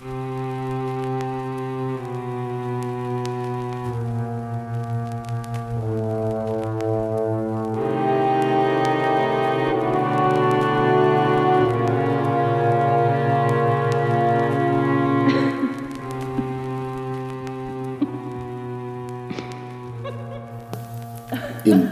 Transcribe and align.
In 0.00 0.10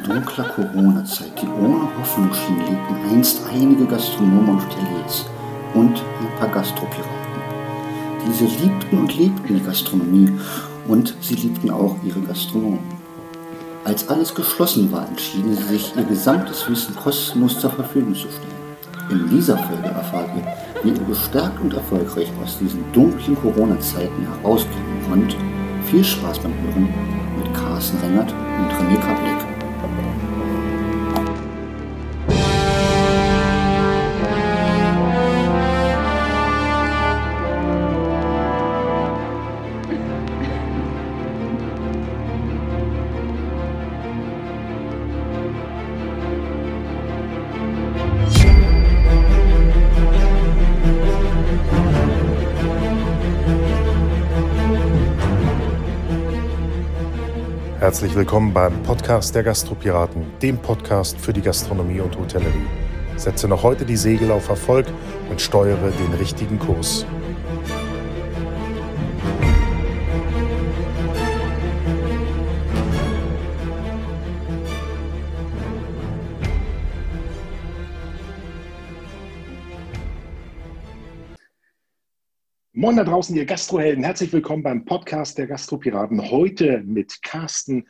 dunkler 0.02 0.44
Corona-Zeit, 0.44 1.40
die 1.40 1.46
ohne 1.46 1.88
Hoffnung 2.00 2.34
schien, 2.34 2.58
lebten 2.58 2.96
einst 3.12 3.42
einige 3.48 3.86
Gastronomen 3.86 4.48
und 4.48 4.62
Hoteliers 4.64 5.26
und 5.74 6.02
ein 6.20 6.38
paar 6.38 6.48
Gastropiraten. 6.48 7.21
Diese 8.26 8.44
liebten 8.44 8.98
und 8.98 9.16
lebten 9.16 9.56
die 9.56 9.62
Gastronomie 9.62 10.32
und 10.88 11.14
sie 11.20 11.34
liebten 11.34 11.70
auch 11.70 11.96
ihre 12.04 12.20
Gastronomen. 12.20 13.02
Als 13.84 14.08
alles 14.08 14.32
geschlossen 14.34 14.92
war, 14.92 15.08
entschieden 15.08 15.56
sie 15.56 15.62
sich, 15.64 15.92
ihr 15.96 16.04
gesamtes 16.04 16.68
Wissen 16.68 16.94
kostenlos 16.94 17.58
zur 17.58 17.70
Verfügung 17.70 18.14
zu 18.14 18.28
stellen. 18.28 18.62
In 19.10 19.28
dieser 19.28 19.58
Folge 19.58 19.88
erfahrt 19.88 20.30
ihr, 20.36 20.46
wie 20.84 20.96
ihr 20.96 21.04
gestärkt 21.04 21.60
und 21.60 21.74
erfolgreich 21.74 22.30
aus 22.42 22.58
diesen 22.58 22.84
dunklen 22.92 23.36
Corona-Zeiten 23.36 24.26
herausgehen 24.26 25.04
könnt. 25.10 25.36
Viel 25.90 26.04
Spaß 26.04 26.38
beim 26.38 26.54
Hören 26.62 26.94
mit 27.36 27.52
Carsten 27.54 27.98
Rengert 27.98 28.32
und 28.32 28.72
René 28.72 29.00
Kablick. 29.00 29.51
Herzlich 57.92 58.14
willkommen 58.14 58.54
beim 58.54 58.82
Podcast 58.84 59.34
der 59.34 59.42
Gastropiraten, 59.42 60.24
dem 60.40 60.56
Podcast 60.56 61.20
für 61.20 61.34
die 61.34 61.42
Gastronomie 61.42 62.00
und 62.00 62.18
Hotellerie. 62.18 62.66
Setze 63.16 63.46
noch 63.46 63.62
heute 63.62 63.84
die 63.84 63.98
Segel 63.98 64.30
auf 64.30 64.48
Erfolg 64.48 64.86
und 65.28 65.42
steuere 65.42 65.90
den 65.90 66.14
richtigen 66.14 66.58
Kurs. 66.58 67.04
Moin 82.82 82.96
da 82.96 83.04
draußen, 83.04 83.36
ihr 83.36 83.46
Gastrohelden. 83.46 84.02
Herzlich 84.02 84.32
willkommen 84.32 84.64
beim 84.64 84.84
Podcast 84.84 85.38
der 85.38 85.46
Gastropiraten. 85.46 86.32
Heute 86.32 86.82
mit 86.84 87.22
Carsten. 87.22 87.86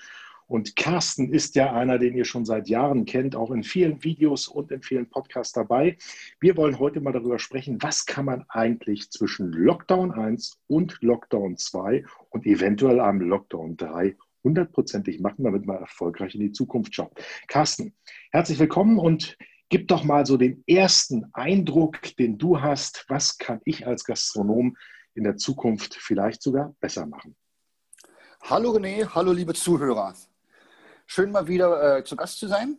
Und 0.49 0.77
Carsten 0.77 1.33
ist 1.33 1.55
ja 1.55 1.73
einer, 1.73 1.99
den 1.99 2.15
ihr 2.15 2.27
schon 2.27 2.45
seit 2.45 2.69
Jahren 2.69 3.07
kennt, 3.07 3.35
auch 3.35 3.53
in 3.53 3.63
vielen 3.63 4.05
Videos 4.05 4.49
und 4.49 4.71
in 4.71 4.83
vielen 4.83 5.09
Podcasts 5.09 5.55
dabei. 5.55 5.97
Wir 6.41 6.59
wollen 6.59 6.79
heute 6.79 7.01
mal 7.01 7.15
darüber 7.15 7.39
sprechen, 7.39 7.79
was 7.81 8.05
kann 8.05 8.27
man 8.27 8.45
eigentlich 8.51 9.11
zwischen 9.11 9.51
Lockdown 9.51 10.13
1 10.13 10.61
und 10.67 10.99
Lockdown 11.01 11.57
2 11.57 12.05
und 12.29 12.45
eventuell 12.45 13.01
einem 13.01 13.23
Lockdown 13.23 13.79
3 13.79 14.15
hundertprozentig 14.45 15.21
machen, 15.21 15.45
damit 15.45 15.65
man 15.65 15.79
erfolgreich 15.79 16.35
in 16.35 16.43
die 16.43 16.53
Zukunft 16.53 16.95
schaut. 16.95 17.13
Carsten, 17.49 17.95
herzlich 18.31 18.59
willkommen 18.59 18.99
und 18.99 19.39
Gib 19.73 19.89
doch 19.89 20.05
mal 20.05 20.27
so 20.27 20.37
den 20.37 20.63
ersten 20.67 21.31
Eindruck, 21.33 22.03
den 22.19 22.37
du 22.37 22.61
hast. 22.61 23.07
Was 23.09 23.39
kann 23.39 23.63
ich 23.65 23.87
als 23.87 24.05
Gastronom 24.05 24.77
in 25.15 25.25
der 25.25 25.39
Zukunft 25.39 25.95
vielleicht 25.95 26.43
sogar 26.43 26.75
besser 26.79 27.07
machen? 27.07 27.35
Hallo 28.43 28.73
René, 28.73 29.09
hallo 29.15 29.33
liebe 29.33 29.55
Zuhörer. 29.55 30.15
Schön 31.07 31.33
mal 31.33 31.49
wieder 31.49 32.01
äh, 32.01 32.05
zu 32.05 32.17
Gast 32.17 32.39
zu 32.39 32.49
sein. 32.49 32.77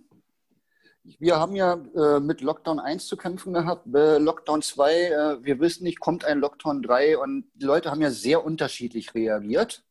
Wir 1.17 1.37
haben 1.37 1.55
ja 1.55 1.81
äh, 1.95 2.19
mit 2.19 2.41
Lockdown 2.41 2.79
1 2.79 3.07
zu 3.07 3.17
kämpfen 3.17 3.53
gehabt, 3.53 3.87
äh, 3.91 4.19
Lockdown 4.19 4.61
2, 4.61 4.93
äh, 4.93 5.43
wir 5.43 5.59
wissen 5.59 5.85
nicht, 5.85 5.99
kommt 5.99 6.25
ein 6.25 6.41
Lockdown 6.41 6.83
3 6.83 7.17
und 7.17 7.45
die 7.55 7.65
Leute 7.65 7.89
haben 7.89 8.03
ja 8.03 8.11
sehr 8.11 8.45
unterschiedlich 8.45 9.15
reagiert. 9.15 9.83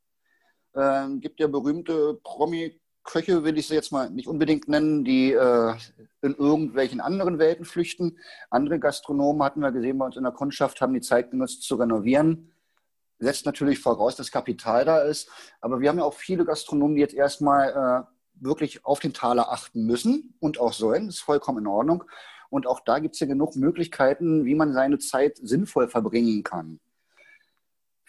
Ähm, 0.77 1.19
gibt 1.19 1.41
ja 1.41 1.49
berühmte 1.49 2.21
Promi 2.23 2.81
Köche 3.05 3.45
will 3.45 3.59
ich 3.59 3.69
sie 3.69 3.75
jetzt 3.75 3.93
mal 3.93 4.11
nicht 4.11 4.29
unbedingt 4.29 4.69
nennen, 4.69 5.05
die 5.05 5.33
äh, 5.33 5.75
in 6.23 6.35
irgendwelchen 6.35 7.01
anderen 7.01 7.39
Welten 7.39 7.65
flüchten. 7.65 8.19
Andere 8.51 8.79
Gastronomen 8.79 9.43
hatten 9.43 9.61
wir 9.61 9.73
gesehen 9.73 9.99
bei 9.99 10.07
uns 10.07 10.17
in 10.17 10.23
der 10.23 10.33
Kundschaft, 10.33 10.81
haben 10.81 10.95
die 10.95 11.01
Zeit 11.01 11.31
genutzt 11.31 11.63
zu 11.63 11.75
renovieren. 11.77 12.53
Setzt 13.19 13.47
natürlich 13.47 13.81
voraus, 13.81 14.17
dass 14.17 14.31
Kapital 14.31 14.85
da 14.85 15.01
ist. 15.01 15.29
Aber 15.61 15.81
wir 15.81 15.89
haben 15.89 15.99
ja 15.99 16.05
auch 16.05 16.15
viele 16.15 16.45
Gastronomen, 16.45 16.97
die 16.97 17.03
jetzt 17.03 17.15
erstmal 17.15 17.71
äh, 17.71 18.43
wirklich 18.45 18.85
auf 18.85 19.01
den 19.01 19.13
Taler 19.13 19.51
achten 19.51 19.85
müssen 19.85 20.35
und 20.41 20.59
auch 20.59 20.73
sollen. 20.73 21.07
Das 21.07 21.17
ist 21.17 21.23
vollkommen 21.23 21.59
in 21.59 21.67
Ordnung. 21.67 22.05
Und 22.51 22.67
auch 22.67 22.81
da 22.81 22.99
gibt 22.99 23.15
es 23.15 23.21
ja 23.21 23.27
genug 23.27 23.57
Möglichkeiten, 23.57 24.45
wie 24.45 24.55
man 24.55 24.73
seine 24.73 24.99
Zeit 24.99 25.39
sinnvoll 25.43 25.89
verbringen 25.89 26.43
kann 26.43 26.81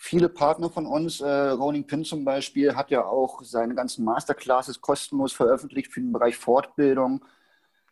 viele 0.03 0.27
Partner 0.27 0.69
von 0.69 0.85
uns, 0.85 1.21
äh, 1.21 1.25
Roning 1.29 1.87
Pin 1.87 2.03
zum 2.03 2.25
Beispiel, 2.25 2.75
hat 2.75 2.91
ja 2.91 3.05
auch 3.05 3.41
seine 3.41 3.73
ganzen 3.73 4.03
Masterclasses 4.03 4.81
kostenlos 4.81 5.31
veröffentlicht 5.31 5.93
für 5.93 6.01
den 6.01 6.11
Bereich 6.11 6.35
Fortbildung. 6.35 7.23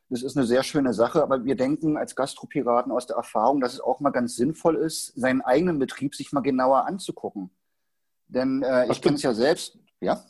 Das 0.09 0.21
ist 0.21 0.35
eine 0.35 0.45
sehr 0.45 0.61
schöne 0.63 0.93
Sache, 0.93 1.23
aber 1.23 1.45
wir 1.45 1.55
denken 1.55 1.95
als 1.95 2.17
Gastropiraten 2.17 2.91
aus 2.91 3.07
der 3.07 3.15
Erfahrung, 3.15 3.61
dass 3.61 3.75
es 3.75 3.79
auch 3.79 4.01
mal 4.01 4.09
ganz 4.09 4.35
sinnvoll 4.35 4.75
ist, 4.75 5.13
seinen 5.15 5.39
eigenen 5.39 5.79
Betrieb 5.79 6.13
sich 6.13 6.33
mal 6.33 6.41
genauer 6.41 6.85
anzugucken. 6.85 7.49
Denn 8.27 8.61
äh, 8.61 8.91
ich 8.91 9.01
kenne 9.01 9.15
es 9.15 9.23
ja 9.23 9.33
selbst, 9.33 9.79
ja. 10.01 10.21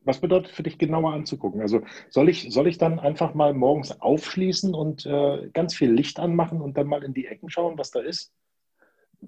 Was 0.00 0.18
bedeutet 0.18 0.50
für 0.50 0.64
dich 0.64 0.76
genauer 0.76 1.12
anzugucken? 1.12 1.60
Also 1.60 1.82
soll 2.10 2.30
ich, 2.30 2.52
soll 2.52 2.66
ich 2.66 2.78
dann 2.78 2.98
einfach 2.98 3.34
mal 3.34 3.54
morgens 3.54 4.00
aufschließen 4.00 4.74
und 4.74 5.06
äh, 5.06 5.50
ganz 5.52 5.76
viel 5.76 5.92
Licht 5.92 6.18
anmachen 6.18 6.60
und 6.60 6.76
dann 6.76 6.88
mal 6.88 7.04
in 7.04 7.14
die 7.14 7.26
Ecken 7.26 7.48
schauen, 7.48 7.78
was 7.78 7.92
da 7.92 8.00
ist? 8.00 8.32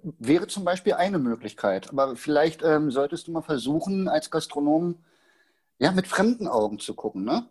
Wäre 0.02 0.46
zum 0.46 0.64
Beispiel 0.64 0.94
eine 0.94 1.18
Möglichkeit. 1.18 1.90
Aber 1.90 2.16
vielleicht 2.16 2.62
ähm, 2.62 2.90
solltest 2.90 3.26
du 3.26 3.32
mal 3.32 3.42
versuchen, 3.42 4.08
als 4.08 4.30
Gastronom 4.30 4.96
ja, 5.78 5.92
mit 5.92 6.06
fremden 6.06 6.48
Augen 6.48 6.78
zu 6.78 6.94
gucken. 6.94 7.24
Ne? 7.24 7.48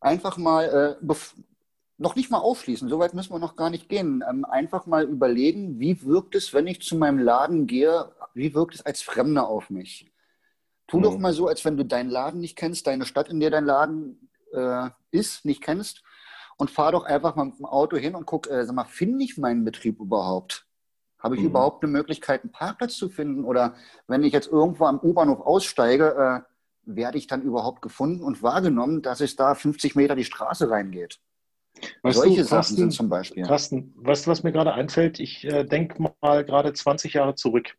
Einfach 0.00 0.36
mal, 0.36 0.98
äh, 1.00 1.14
noch 1.98 2.16
nicht 2.16 2.30
mal 2.30 2.38
aufschließen, 2.38 2.88
so 2.88 2.98
weit 2.98 3.14
müssen 3.14 3.32
wir 3.32 3.38
noch 3.38 3.56
gar 3.56 3.70
nicht 3.70 3.88
gehen. 3.88 4.24
Ähm, 4.28 4.44
einfach 4.44 4.86
mal 4.86 5.04
überlegen, 5.04 5.78
wie 5.78 6.02
wirkt 6.04 6.34
es, 6.34 6.52
wenn 6.52 6.66
ich 6.66 6.82
zu 6.82 6.96
meinem 6.96 7.18
Laden 7.18 7.66
gehe, 7.66 8.12
wie 8.34 8.54
wirkt 8.54 8.74
es 8.74 8.84
als 8.84 9.02
Fremder 9.02 9.46
auf 9.46 9.70
mich? 9.70 10.12
Tu 10.86 10.98
mhm. 10.98 11.02
doch 11.02 11.18
mal 11.18 11.32
so, 11.32 11.46
als 11.46 11.64
wenn 11.64 11.76
du 11.76 11.84
deinen 11.84 12.10
Laden 12.10 12.40
nicht 12.40 12.56
kennst, 12.56 12.86
deine 12.86 13.06
Stadt, 13.06 13.28
in 13.28 13.40
der 13.40 13.50
dein 13.50 13.64
Laden 13.64 14.28
äh, 14.52 14.90
ist, 15.10 15.44
nicht 15.44 15.62
kennst 15.62 16.02
und 16.56 16.70
fahr 16.70 16.92
doch 16.92 17.04
einfach 17.04 17.36
mal 17.36 17.46
mit 17.46 17.58
dem 17.58 17.66
Auto 17.66 17.96
hin 17.96 18.14
und 18.14 18.26
guck, 18.26 18.50
äh, 18.50 18.64
sag 18.64 18.74
mal, 18.74 18.84
finde 18.84 19.24
ich 19.24 19.38
meinen 19.38 19.64
Betrieb 19.64 20.00
überhaupt? 20.00 20.66
Habe 21.22 21.36
ich 21.36 21.40
mhm. 21.42 21.48
überhaupt 21.48 21.84
eine 21.84 21.92
Möglichkeit, 21.92 22.42
einen 22.42 22.52
Parkplatz 22.52 22.96
zu 22.96 23.08
finden? 23.08 23.44
Oder 23.44 23.74
wenn 24.08 24.24
ich 24.24 24.32
jetzt 24.32 24.50
irgendwo 24.50 24.86
am 24.86 24.98
U-Bahnhof 24.98 25.40
aussteige, 25.40 26.44
äh, 26.44 26.52
werde 26.84 27.18
ich 27.18 27.26
dann 27.26 27.42
überhaupt 27.42 27.80
gefunden 27.82 28.22
und 28.22 28.42
wahrgenommen, 28.42 29.02
dass 29.02 29.20
es 29.20 29.36
da 29.36 29.54
50 29.54 29.94
Meter 29.94 30.16
die 30.16 30.24
Straße 30.24 30.68
reingeht? 30.68 31.20
Weißt 32.02 32.18
Solche 32.18 32.42
du, 32.42 32.44
Sachen 32.44 32.76
sind 32.76 32.92
zum 32.92 33.08
Beispiel. 33.08 33.44
Carsten, 33.44 33.94
weißt 33.96 34.26
du, 34.26 34.30
was 34.30 34.42
mir 34.42 34.52
gerade 34.52 34.74
einfällt? 34.74 35.20
Ich 35.20 35.44
äh, 35.44 35.64
denke 35.64 36.02
mal 36.20 36.44
gerade 36.44 36.72
20 36.72 37.14
Jahre 37.14 37.34
zurück. 37.34 37.76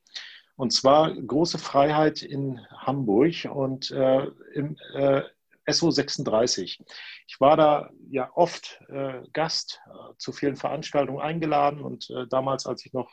Und 0.56 0.72
zwar 0.72 1.14
große 1.14 1.58
Freiheit 1.58 2.22
in 2.22 2.60
Hamburg 2.70 3.50
und 3.52 3.92
äh, 3.92 4.28
im 4.54 4.78
äh, 4.94 5.22
SO 5.68 5.92
36. 5.92 6.84
Ich 7.28 7.40
war 7.40 7.58
da 7.58 7.90
ja 8.10 8.30
oft 8.36 8.82
äh, 8.90 9.22
Gast 9.34 9.82
äh, 9.88 10.14
zu 10.18 10.32
vielen 10.32 10.56
Veranstaltungen 10.56 11.22
eingeladen 11.22 11.82
und 11.82 12.10
äh, 12.10 12.28
damals, 12.28 12.66
als 12.66 12.86
ich 12.86 12.94
noch 12.94 13.10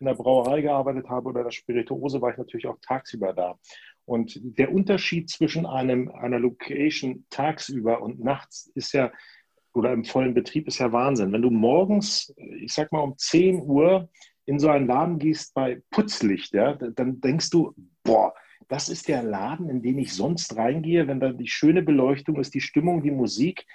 in 0.00 0.06
der 0.06 0.14
Brauerei 0.14 0.60
gearbeitet 0.60 1.08
habe 1.08 1.28
oder 1.28 1.44
der 1.44 1.50
Spirituose, 1.50 2.20
war 2.20 2.30
ich 2.30 2.38
natürlich 2.38 2.66
auch 2.66 2.78
tagsüber 2.80 3.32
da. 3.32 3.58
Und 4.06 4.38
der 4.42 4.72
Unterschied 4.72 5.30
zwischen 5.30 5.66
einem, 5.66 6.10
einer 6.10 6.38
Location 6.38 7.24
tagsüber 7.30 8.02
und 8.02 8.22
nachts 8.22 8.70
ist 8.74 8.92
ja, 8.92 9.10
oder 9.72 9.92
im 9.92 10.04
vollen 10.04 10.34
Betrieb 10.34 10.68
ist 10.68 10.78
ja 10.78 10.92
Wahnsinn. 10.92 11.32
Wenn 11.32 11.42
du 11.42 11.50
morgens, 11.50 12.34
ich 12.36 12.74
sag 12.74 12.92
mal 12.92 13.00
um 13.00 13.16
10 13.16 13.62
Uhr 13.62 14.08
in 14.46 14.58
so 14.58 14.68
einen 14.68 14.86
Laden 14.86 15.18
gehst 15.18 15.54
bei 15.54 15.82
Putzlicht, 15.90 16.52
ja, 16.52 16.74
dann 16.74 17.20
denkst 17.20 17.50
du, 17.50 17.74
boah, 18.02 18.34
das 18.68 18.88
ist 18.88 19.08
der 19.08 19.22
Laden, 19.22 19.68
in 19.68 19.82
den 19.82 19.98
ich 19.98 20.12
sonst 20.12 20.56
reingehe, 20.56 21.06
wenn 21.06 21.20
da 21.20 21.32
die 21.32 21.48
schöne 21.48 21.82
Beleuchtung 21.82 22.36
ist, 22.40 22.54
die 22.54 22.60
Stimmung, 22.60 23.02
die 23.02 23.10
Musik. 23.10 23.66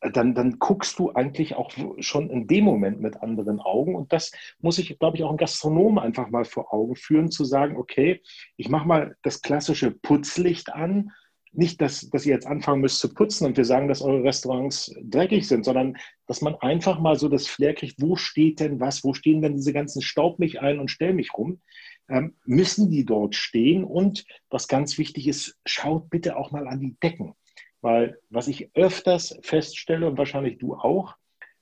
dann, 0.00 0.34
dann 0.34 0.58
guckst 0.60 0.98
du 0.98 1.12
eigentlich 1.12 1.56
auch 1.56 1.72
schon 1.98 2.30
in 2.30 2.46
dem 2.46 2.64
Moment 2.64 3.00
mit 3.00 3.20
anderen 3.20 3.60
Augen. 3.60 3.96
Und 3.96 4.12
das 4.12 4.30
muss 4.60 4.78
ich, 4.78 4.96
glaube 4.98 5.16
ich, 5.16 5.24
auch 5.24 5.30
ein 5.30 5.36
Gastronom 5.36 5.98
einfach 5.98 6.30
mal 6.30 6.44
vor 6.44 6.72
Augen 6.72 6.94
führen, 6.94 7.30
zu 7.30 7.44
sagen, 7.44 7.76
okay, 7.76 8.22
ich 8.56 8.68
mache 8.68 8.86
mal 8.86 9.16
das 9.22 9.42
klassische 9.42 9.90
Putzlicht 9.90 10.72
an. 10.72 11.10
Nicht, 11.50 11.80
dass, 11.80 12.08
dass 12.10 12.26
ihr 12.26 12.34
jetzt 12.34 12.46
anfangen 12.46 12.82
müsst 12.82 13.00
zu 13.00 13.12
putzen 13.12 13.46
und 13.46 13.56
wir 13.56 13.64
sagen, 13.64 13.88
dass 13.88 14.02
eure 14.02 14.22
Restaurants 14.22 14.94
dreckig 15.02 15.48
sind, 15.48 15.64
sondern 15.64 15.96
dass 16.26 16.42
man 16.42 16.54
einfach 16.56 17.00
mal 17.00 17.16
so 17.18 17.28
das 17.28 17.48
Flair 17.48 17.74
kriegt, 17.74 18.00
wo 18.00 18.16
steht 18.16 18.60
denn 18.60 18.78
was, 18.78 19.02
wo 19.02 19.14
stehen 19.14 19.42
denn 19.42 19.56
diese 19.56 19.72
ganzen 19.72 20.02
Staub 20.02 20.38
mich 20.38 20.60
ein 20.60 20.78
und 20.78 20.90
stell 20.90 21.14
mich 21.14 21.32
rum. 21.34 21.60
Ähm, 22.08 22.36
müssen 22.44 22.90
die 22.90 23.04
dort 23.04 23.34
stehen? 23.34 23.84
Und 23.84 24.24
was 24.50 24.68
ganz 24.68 24.98
wichtig 24.98 25.28
ist, 25.28 25.58
schaut 25.66 26.10
bitte 26.10 26.36
auch 26.36 26.50
mal 26.50 26.66
an 26.66 26.80
die 26.80 26.96
Decken. 27.02 27.34
Weil 27.80 28.18
was 28.30 28.48
ich 28.48 28.70
öfters 28.74 29.38
feststelle, 29.42 30.08
und 30.08 30.18
wahrscheinlich 30.18 30.58
du 30.58 30.74
auch, 30.74 31.14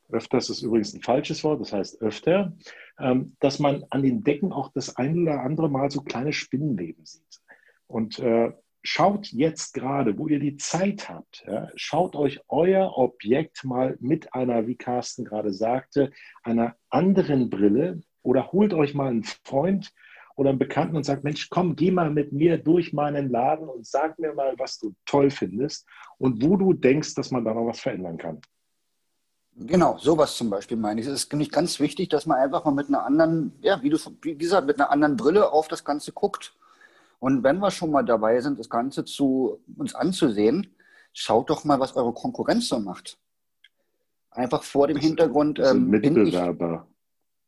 öfters 0.08 0.50
ist 0.50 0.62
übrigens 0.62 0.94
ein 0.94 1.02
falsches 1.02 1.42
Wort, 1.42 1.60
das 1.60 1.72
heißt 1.72 2.00
öfter, 2.00 2.56
ähm, 2.98 3.36
dass 3.40 3.58
man 3.58 3.84
an 3.90 4.02
den 4.02 4.22
Decken 4.22 4.52
auch 4.52 4.70
das 4.72 4.96
ein 4.96 5.22
oder 5.22 5.40
andere 5.40 5.68
Mal 5.68 5.90
so 5.90 6.00
kleine 6.02 6.32
Spinnenweben 6.32 7.04
sieht. 7.04 7.40
Und 7.88 8.18
äh, 8.20 8.52
schaut 8.86 9.26
jetzt 9.32 9.74
gerade, 9.74 10.16
wo 10.16 10.28
ihr 10.28 10.38
die 10.38 10.56
Zeit 10.56 11.08
habt, 11.08 11.44
schaut 11.74 12.14
euch 12.14 12.40
euer 12.48 12.96
Objekt 12.96 13.64
mal 13.64 13.96
mit 14.00 14.32
einer, 14.32 14.68
wie 14.68 14.76
Carsten 14.76 15.24
gerade 15.24 15.52
sagte, 15.52 16.12
einer 16.44 16.76
anderen 16.88 17.50
Brille 17.50 18.02
oder 18.22 18.52
holt 18.52 18.74
euch 18.74 18.94
mal 18.94 19.08
einen 19.08 19.24
Freund 19.24 19.92
oder 20.36 20.50
einen 20.50 20.58
Bekannten 20.58 20.96
und 20.96 21.04
sagt, 21.04 21.24
Mensch, 21.24 21.48
komm, 21.50 21.74
geh 21.74 21.90
mal 21.90 22.10
mit 22.10 22.32
mir 22.32 22.58
durch 22.58 22.92
meinen 22.92 23.30
Laden 23.30 23.68
und 23.68 23.86
sag 23.86 24.18
mir 24.18 24.34
mal, 24.34 24.54
was 24.58 24.78
du 24.78 24.94
toll 25.06 25.30
findest 25.30 25.86
und 26.18 26.42
wo 26.42 26.56
du 26.56 26.74
denkst, 26.74 27.14
dass 27.14 27.30
man 27.30 27.44
da 27.44 27.54
noch 27.54 27.66
was 27.66 27.80
verändern 27.80 28.18
kann. 28.18 28.40
Genau, 29.58 29.96
sowas 29.96 30.36
zum 30.36 30.50
Beispiel 30.50 30.76
meine 30.76 31.00
ich. 31.00 31.06
Es 31.06 31.14
ist 31.14 31.32
nämlich 31.32 31.50
ganz 31.50 31.80
wichtig, 31.80 32.10
dass 32.10 32.26
man 32.26 32.36
einfach 32.36 32.64
mal 32.66 32.74
mit 32.74 32.88
einer 32.88 33.04
anderen, 33.06 33.52
ja, 33.62 33.82
wie 33.82 33.88
du, 33.88 33.96
wie 34.20 34.36
gesagt, 34.36 34.66
mit 34.66 34.78
einer 34.78 34.90
anderen 34.90 35.16
Brille 35.16 35.50
auf 35.50 35.68
das 35.68 35.82
Ganze 35.82 36.12
guckt. 36.12 36.54
Und 37.18 37.42
wenn 37.42 37.58
wir 37.58 37.70
schon 37.70 37.90
mal 37.90 38.04
dabei 38.04 38.38
sind, 38.42 38.58
das 38.58 38.68
Ganze 38.68 39.06
zu 39.06 39.58
uns 39.78 39.94
anzusehen, 39.94 40.76
schaut 41.14 41.48
doch 41.48 41.64
mal, 41.64 41.80
was 41.80 41.96
eure 41.96 42.12
Konkurrenz 42.12 42.68
so 42.68 42.78
macht. 42.78 43.18
Einfach 44.30 44.62
vor 44.62 44.86
dem 44.88 44.98
Hintergrund. 44.98 45.58
Ähm, 45.58 45.88
Mitbewerber. 45.88 46.86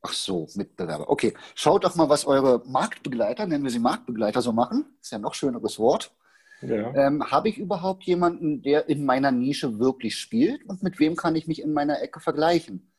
Ach 0.02 0.12
so, 0.12 0.48
Mitbewerber. 0.54 1.10
Okay, 1.10 1.34
schaut 1.54 1.84
doch 1.84 1.96
mal, 1.96 2.08
was 2.08 2.24
eure 2.24 2.62
Marktbegleiter, 2.66 3.46
nennen 3.46 3.64
wir 3.64 3.70
sie 3.70 3.80
Marktbegleiter, 3.80 4.42
so 4.42 4.52
machen. 4.52 4.86
Ist 5.02 5.10
ja 5.10 5.18
ein 5.18 5.22
noch 5.22 5.34
schöneres 5.34 5.78
Wort. 5.78 6.14
Ja. 6.60 6.94
Ähm, 6.94 7.30
Habe 7.30 7.48
ich 7.48 7.58
überhaupt 7.58 8.04
jemanden, 8.04 8.62
der 8.62 8.88
in 8.88 9.04
meiner 9.04 9.30
Nische 9.32 9.78
wirklich 9.78 10.16
spielt 10.16 10.64
und 10.64 10.82
mit 10.82 10.98
wem 10.98 11.16
kann 11.16 11.36
ich 11.36 11.46
mich 11.46 11.62
in 11.62 11.72
meiner 11.72 12.00
Ecke 12.00 12.20
vergleichen? 12.20 12.92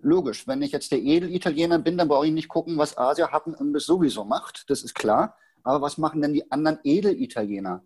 Logisch, 0.00 0.46
wenn 0.46 0.62
ich 0.62 0.72
jetzt 0.72 0.92
der 0.92 1.02
Edelitaliener 1.02 1.78
bin, 1.78 1.98
dann 1.98 2.08
brauche 2.08 2.26
ich 2.26 2.32
nicht 2.32 2.48
gucken, 2.48 2.78
was 2.78 2.96
Asia 2.96 3.32
Happen 3.32 3.54
Imbiss 3.54 3.86
sowieso 3.86 4.24
macht, 4.24 4.70
das 4.70 4.82
ist 4.82 4.94
klar. 4.94 5.36
Aber 5.64 5.82
was 5.82 5.98
machen 5.98 6.22
denn 6.22 6.32
die 6.32 6.50
anderen 6.50 6.78
Edelitaliener? 6.84 7.84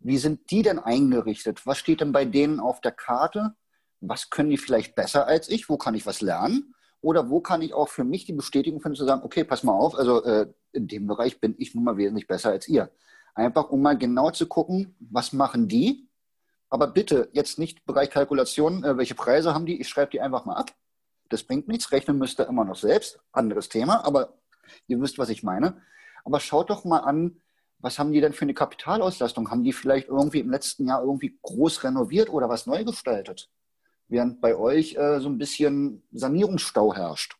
Wie 0.00 0.18
sind 0.18 0.50
die 0.50 0.62
denn 0.62 0.78
eingerichtet? 0.78 1.66
Was 1.66 1.78
steht 1.78 2.00
denn 2.00 2.12
bei 2.12 2.24
denen 2.24 2.60
auf 2.60 2.80
der 2.80 2.92
Karte? 2.92 3.54
Was 4.00 4.30
können 4.30 4.50
die 4.50 4.58
vielleicht 4.58 4.94
besser 4.94 5.26
als 5.26 5.48
ich? 5.48 5.68
Wo 5.68 5.76
kann 5.76 5.94
ich 5.94 6.04
was 6.04 6.20
lernen? 6.20 6.74
Oder 7.00 7.30
wo 7.30 7.40
kann 7.40 7.62
ich 7.62 7.74
auch 7.74 7.88
für 7.88 8.04
mich 8.04 8.24
die 8.24 8.32
Bestätigung 8.32 8.80
finden, 8.80 8.96
zu 8.96 9.04
sagen, 9.04 9.22
okay, 9.22 9.44
pass 9.44 9.62
mal 9.62 9.72
auf, 9.72 9.94
also 9.94 10.24
äh, 10.24 10.52
in 10.72 10.88
dem 10.88 11.06
Bereich 11.06 11.40
bin 11.40 11.54
ich 11.58 11.74
nun 11.74 11.84
mal 11.84 11.96
wesentlich 11.96 12.26
besser 12.26 12.50
als 12.50 12.68
ihr. 12.68 12.90
Einfach 13.34 13.70
um 13.70 13.82
mal 13.82 13.96
genau 13.98 14.30
zu 14.30 14.46
gucken, 14.46 14.96
was 14.98 15.32
machen 15.32 15.68
die. 15.68 16.08
Aber 16.68 16.88
bitte 16.88 17.28
jetzt 17.32 17.58
nicht 17.58 17.84
Bereich 17.84 18.10
Kalkulation, 18.10 18.82
äh, 18.82 18.96
welche 18.96 19.14
Preise 19.14 19.54
haben 19.54 19.66
die, 19.66 19.80
ich 19.80 19.88
schreibe 19.88 20.10
die 20.10 20.20
einfach 20.20 20.44
mal 20.46 20.56
ab. 20.56 20.72
Das 21.28 21.42
bringt 21.42 21.68
nichts, 21.68 21.92
rechnen 21.92 22.18
müsst 22.18 22.40
ihr 22.40 22.48
immer 22.48 22.64
noch 22.64 22.76
selbst, 22.76 23.18
anderes 23.32 23.68
Thema, 23.68 24.04
aber 24.04 24.38
ihr 24.86 25.00
wisst, 25.00 25.18
was 25.18 25.28
ich 25.28 25.42
meine. 25.42 25.82
Aber 26.24 26.40
schaut 26.40 26.70
doch 26.70 26.84
mal 26.84 27.00
an, 27.00 27.40
was 27.78 27.98
haben 27.98 28.12
die 28.12 28.20
denn 28.20 28.32
für 28.32 28.44
eine 28.44 28.54
Kapitalauslastung? 28.54 29.50
Haben 29.50 29.62
die 29.62 29.72
vielleicht 29.72 30.08
irgendwie 30.08 30.40
im 30.40 30.50
letzten 30.50 30.88
Jahr 30.88 31.02
irgendwie 31.02 31.38
groß 31.42 31.84
renoviert 31.84 32.30
oder 32.30 32.48
was 32.48 32.66
neu 32.66 32.84
gestaltet? 32.84 33.50
Während 34.08 34.40
bei 34.40 34.56
euch 34.56 34.96
äh, 34.96 35.20
so 35.20 35.28
ein 35.28 35.38
bisschen 35.38 36.02
Sanierungsstau 36.12 36.94
herrscht. 36.94 37.36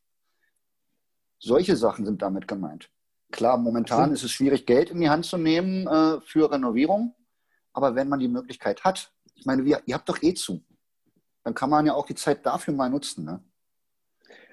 Solche 1.39 1.77
Sachen 1.77 2.05
sind 2.05 2.23
damit 2.23 2.49
gemeint. 2.49 2.91
Klar, 3.31 3.59
momentan 3.59 4.13
ist 4.13 4.23
es 4.23 4.31
schwierig, 4.31 4.67
Geld 4.67 4.91
in 4.91 5.01
die 5.01 5.11
Hand 5.11 5.27
zu 5.27 5.37
nehmen 5.37 5.87
äh, 5.87 6.21
für 6.21 6.51
Renovierung, 6.51 7.15
aber 7.73 7.95
wenn 7.95 8.09
man 8.09 8.21
die 8.21 8.29
Möglichkeit 8.29 8.85
hat, 8.85 9.13
ich 9.35 9.45
meine, 9.45 9.65
wir, 9.65 9.83
ihr 9.87 9.95
habt 9.95 10.09
doch 10.09 10.23
eh 10.23 10.35
zu, 10.35 10.65
dann 11.43 11.55
kann 11.55 11.71
man 11.71 11.87
ja 11.87 11.95
auch 11.95 12.07
die 12.07 12.15
Zeit 12.15 12.47
dafür 12.47 12.73
mal 12.75 12.89
nutzen. 12.89 13.25
Ne? 13.25 13.45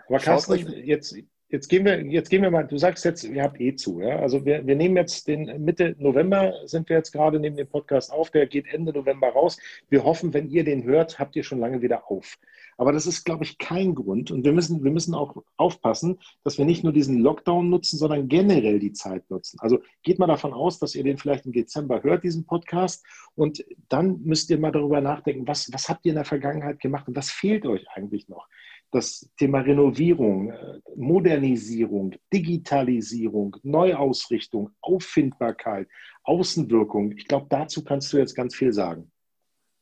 Aber 0.07 0.19
Carsten, 0.19 0.55
jetzt, 0.85 1.15
Jetzt 1.53 1.69
gehen 1.69 1.85
wir, 1.85 2.01
jetzt 2.07 2.31
gehen 2.31 2.41
wir 2.41 2.49
mal, 2.49 2.63
du 2.63 2.79
sagst 2.79 3.05
jetzt, 3.05 3.23
ihr 3.25 3.43
habt 3.43 3.61
eh 3.61 3.75
zu. 3.75 4.01
Ja? 4.01 4.17
Also 4.17 4.43
wir, 4.43 4.65
wir 4.65 4.75
nehmen 4.75 4.97
jetzt 4.97 5.27
den 5.27 5.63
Mitte 5.63 5.95
November, 5.99 6.51
sind 6.65 6.89
wir 6.89 6.97
jetzt 6.97 7.11
gerade 7.11 7.39
neben 7.39 7.55
dem 7.55 7.67
Podcast 7.67 8.11
auf, 8.11 8.31
der 8.31 8.47
geht 8.47 8.65
Ende 8.73 8.91
November 8.91 9.27
raus. 9.27 9.59
Wir 9.87 10.03
hoffen, 10.03 10.33
wenn 10.33 10.49
ihr 10.49 10.63
den 10.63 10.83
hört, 10.83 11.19
habt 11.19 11.35
ihr 11.35 11.43
schon 11.43 11.59
lange 11.59 11.83
wieder 11.83 12.09
auf. 12.09 12.39
Aber 12.75 12.91
das 12.91 13.05
ist, 13.05 13.23
glaube 13.23 13.43
ich, 13.43 13.59
kein 13.59 13.93
Grund. 13.93 14.31
Und 14.31 14.43
wir 14.43 14.51
müssen, 14.51 14.83
wir 14.83 14.89
müssen 14.89 15.13
auch 15.13 15.43
aufpassen, 15.57 16.17
dass 16.43 16.57
wir 16.57 16.65
nicht 16.65 16.83
nur 16.83 16.91
diesen 16.91 17.19
Lockdown 17.19 17.69
nutzen, 17.69 17.99
sondern 17.99 18.27
generell 18.27 18.79
die 18.79 18.93
Zeit 18.93 19.29
nutzen. 19.29 19.59
Also 19.59 19.79
geht 20.01 20.17
mal 20.17 20.25
davon 20.25 20.53
aus, 20.53 20.79
dass 20.79 20.95
ihr 20.95 21.03
den 21.03 21.19
vielleicht 21.19 21.45
im 21.45 21.51
Dezember 21.51 22.01
hört, 22.01 22.23
diesen 22.23 22.47
Podcast. 22.47 23.05
Und 23.35 23.63
dann 23.89 24.21
müsst 24.23 24.49
ihr 24.49 24.57
mal 24.57 24.71
darüber 24.71 25.01
nachdenken, 25.01 25.47
was, 25.47 25.71
was 25.71 25.87
habt 25.87 26.03
ihr 26.07 26.13
in 26.13 26.15
der 26.15 26.25
Vergangenheit 26.25 26.79
gemacht 26.79 27.07
und 27.07 27.15
was 27.15 27.29
fehlt 27.29 27.67
euch 27.67 27.85
eigentlich 27.93 28.27
noch? 28.27 28.47
Das 28.93 29.29
Thema 29.37 29.59
Renovierung, 29.59 30.51
äh, 30.51 30.79
Modernisierung, 30.95 32.15
Digitalisierung, 32.31 33.57
Neuausrichtung, 33.63 34.69
Auffindbarkeit, 34.81 35.87
Außenwirkung. 36.23 37.13
Ich 37.17 37.27
glaube, 37.27 37.47
dazu 37.49 37.83
kannst 37.83 38.13
du 38.13 38.17
jetzt 38.17 38.35
ganz 38.35 38.55
viel 38.55 38.71
sagen. 38.71 39.11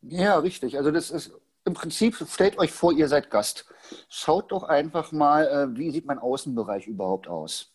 Ja, 0.02 0.40
richtig. 0.40 0.78
Also 0.78 0.92
das 0.92 1.12
ist 1.12 1.34
im 1.66 1.74
Prinzip, 1.74 2.16
stellt 2.28 2.58
euch 2.58 2.72
vor, 2.72 2.94
ihr 2.94 3.08
seid 3.08 3.30
Gast. 3.30 3.66
Schaut 4.10 4.52
doch 4.52 4.64
einfach 4.64 5.12
mal, 5.12 5.48
äh, 5.48 5.78
wie 5.78 5.92
sieht 5.92 6.06
mein 6.06 6.18
Außenbereich 6.18 6.88
überhaupt 6.88 7.28
aus? 7.28 7.74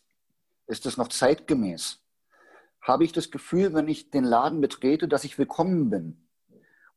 Ist 0.66 0.86
das 0.86 0.96
noch 0.96 1.08
zeitgemäß? 1.08 2.00
Habe 2.80 3.04
ich 3.04 3.12
das 3.12 3.30
Gefühl, 3.30 3.74
wenn 3.74 3.88
ich 3.88 4.10
den 4.10 4.24
Laden 4.24 4.60
betrete, 4.60 5.06
dass 5.06 5.24
ich 5.24 5.38
willkommen 5.38 5.90
bin? 5.90 6.28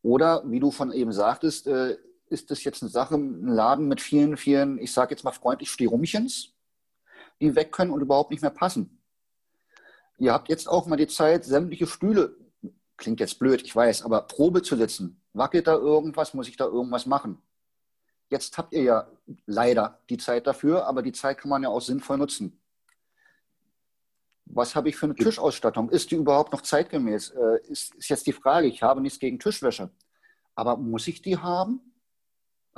Oder, 0.02 0.44
wie 0.46 0.60
du 0.60 0.72
von 0.72 0.92
eben 0.92 1.12
sagtest, 1.12 1.68
äh, 1.68 1.98
ist 2.30 2.52
das 2.52 2.64
jetzt 2.64 2.82
eine 2.82 2.90
Sache, 2.90 3.16
ein 3.16 3.48
Laden 3.48 3.88
mit 3.88 4.02
vielen, 4.02 4.38
vielen, 4.38 4.78
ich 4.78 4.94
sage 4.94 5.12
jetzt 5.12 5.24
mal 5.24 5.32
freundlich, 5.32 5.70
Stirumchens, 5.72 6.54
die 7.42 7.56
weg 7.56 7.72
können 7.72 7.92
und 7.92 8.02
überhaupt 8.02 8.32
nicht 8.32 8.42
mehr 8.42 8.52
passen. 8.52 9.02
Ihr 10.18 10.34
habt 10.34 10.50
jetzt 10.50 10.68
auch 10.68 10.86
mal 10.86 10.98
die 10.98 11.08
Zeit, 11.08 11.46
sämtliche 11.46 11.88
Stühle, 11.88 12.36
klingt 12.98 13.20
jetzt 13.20 13.40
blöd, 13.40 13.62
ich 13.64 13.76
weiß, 13.76 14.04
aber 14.04 14.22
Probe 14.22 14.62
zu 14.62 14.76
sitzen. 14.76 15.22
Wackelt 15.34 15.68
da 15.68 15.74
irgendwas, 15.74 16.34
muss 16.34 16.48
ich 16.48 16.58
da 16.58 16.66
irgendwas 16.66 17.06
machen? 17.06 17.42
Jetzt 18.30 18.58
habt 18.58 18.74
ihr 18.74 18.84
ja 18.84 19.08
leider 19.46 20.00
die 20.10 20.18
Zeit 20.18 20.46
dafür, 20.46 20.86
aber 20.86 21.02
die 21.02 21.14
Zeit 21.14 21.40
kann 21.40 21.50
man 21.50 21.64
ja 21.64 21.70
auch 21.70 21.82
sinnvoll 21.82 22.18
nutzen. 22.18 22.62
Was 24.46 24.76
habe 24.76 24.90
ich 24.90 24.96
für 24.96 25.06
eine 25.06 25.16
Tischausstattung? 25.16 25.90
Ist 25.90 26.12
die 26.12 26.16
überhaupt 26.16 26.52
noch 26.52 26.62
zeitgemäß? 26.62 27.30
Äh, 27.32 27.60
ist, 27.68 27.96
ist 27.96 28.10
jetzt 28.10 28.28
die 28.28 28.34
Frage. 28.34 28.68
Ich 28.68 28.82
habe 28.82 29.00
nichts 29.00 29.20
gegen 29.20 29.40
Tischwäsche. 29.40 29.92
Aber 30.56 30.76
muss 30.76 31.08
ich 31.08 31.22
die 31.22 31.38
haben? 31.38 31.89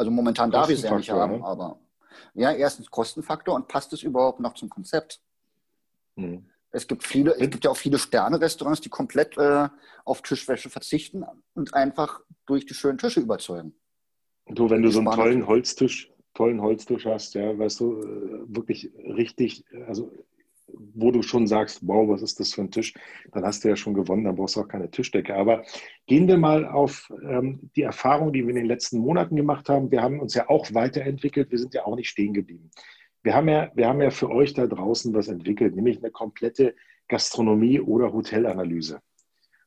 Also 0.01 0.10
momentan 0.10 0.50
darf 0.50 0.67
ich 0.67 0.79
es 0.79 0.84
ja 0.84 0.98
nicht 0.98 1.12
haben, 1.12 1.41
ne? 1.41 1.46
aber 1.46 1.79
ja, 2.34 2.51
erstens 2.51 2.89
Kostenfaktor 2.89 3.53
und 3.53 3.67
passt 3.67 3.93
es 3.93 4.01
überhaupt 4.01 4.39
noch 4.39 4.55
zum 4.55 4.67
Konzept? 4.67 5.22
Hm. 6.15 6.50
Es 6.72 6.88
gibt 6.88 7.03
viele, 7.03 7.36
es 7.36 7.51
gibt 7.51 7.65
ja 7.65 7.70
auch 7.70 7.77
viele 7.77 8.00
Sterne-Restaurants, 8.00 8.81
die 8.81 8.89
komplett 8.89 9.38
äh, 9.38 9.70
auf 10.03 10.24
Tischwäsche 10.24 10.72
verzichten 10.72 11.24
und 11.53 11.75
einfach 11.75 12.22
durch 12.48 12.65
die 12.65 12.74
schönen 12.74 12.98
Tische 12.98 13.20
überzeugen. 13.20 13.75
Du, 14.48 14.72
wenn 14.72 14.81
du 14.81 14.89
so 14.89 15.01
einen 15.01 15.12
tollen 15.12 15.46
Holztisch, 15.46 16.12
tollen 16.34 16.62
Holztisch 16.62 17.05
hast, 17.05 17.36
ja, 17.36 17.55
weißt 17.55 17.79
du, 17.81 18.01
äh, 18.01 18.55
wirklich 18.55 18.91
richtig, 18.96 19.65
also 19.86 20.12
wo 20.73 21.11
du 21.11 21.21
schon 21.21 21.47
sagst, 21.47 21.85
wow, 21.87 22.07
was 22.07 22.21
ist 22.21 22.39
das 22.39 22.53
für 22.53 22.61
ein 22.61 22.71
Tisch, 22.71 22.93
dann 23.31 23.43
hast 23.43 23.63
du 23.63 23.69
ja 23.69 23.75
schon 23.75 23.93
gewonnen, 23.93 24.23
dann 24.23 24.35
brauchst 24.35 24.55
du 24.55 24.61
auch 24.61 24.67
keine 24.67 24.89
Tischdecke. 24.89 25.35
Aber 25.35 25.63
gehen 26.07 26.27
wir 26.27 26.37
mal 26.37 26.65
auf 26.65 27.11
ähm, 27.23 27.69
die 27.75 27.83
Erfahrung, 27.83 28.33
die 28.33 28.43
wir 28.43 28.49
in 28.49 28.55
den 28.55 28.65
letzten 28.65 28.99
Monaten 28.99 29.35
gemacht 29.35 29.69
haben. 29.69 29.91
Wir 29.91 30.01
haben 30.01 30.19
uns 30.19 30.33
ja 30.33 30.49
auch 30.49 30.73
weiterentwickelt, 30.73 31.51
wir 31.51 31.59
sind 31.59 31.73
ja 31.73 31.85
auch 31.85 31.95
nicht 31.95 32.09
stehen 32.09 32.33
geblieben. 32.33 32.71
Wir 33.23 33.35
haben 33.35 33.49
ja, 33.49 33.71
wir 33.75 33.87
haben 33.87 34.01
ja 34.01 34.09
für 34.09 34.29
euch 34.29 34.53
da 34.53 34.65
draußen 34.65 35.13
was 35.13 35.27
entwickelt, 35.27 35.75
nämlich 35.75 35.97
eine 35.97 36.11
komplette 36.11 36.75
Gastronomie- 37.07 37.81
oder 37.81 38.13
Hotelanalyse. 38.13 38.99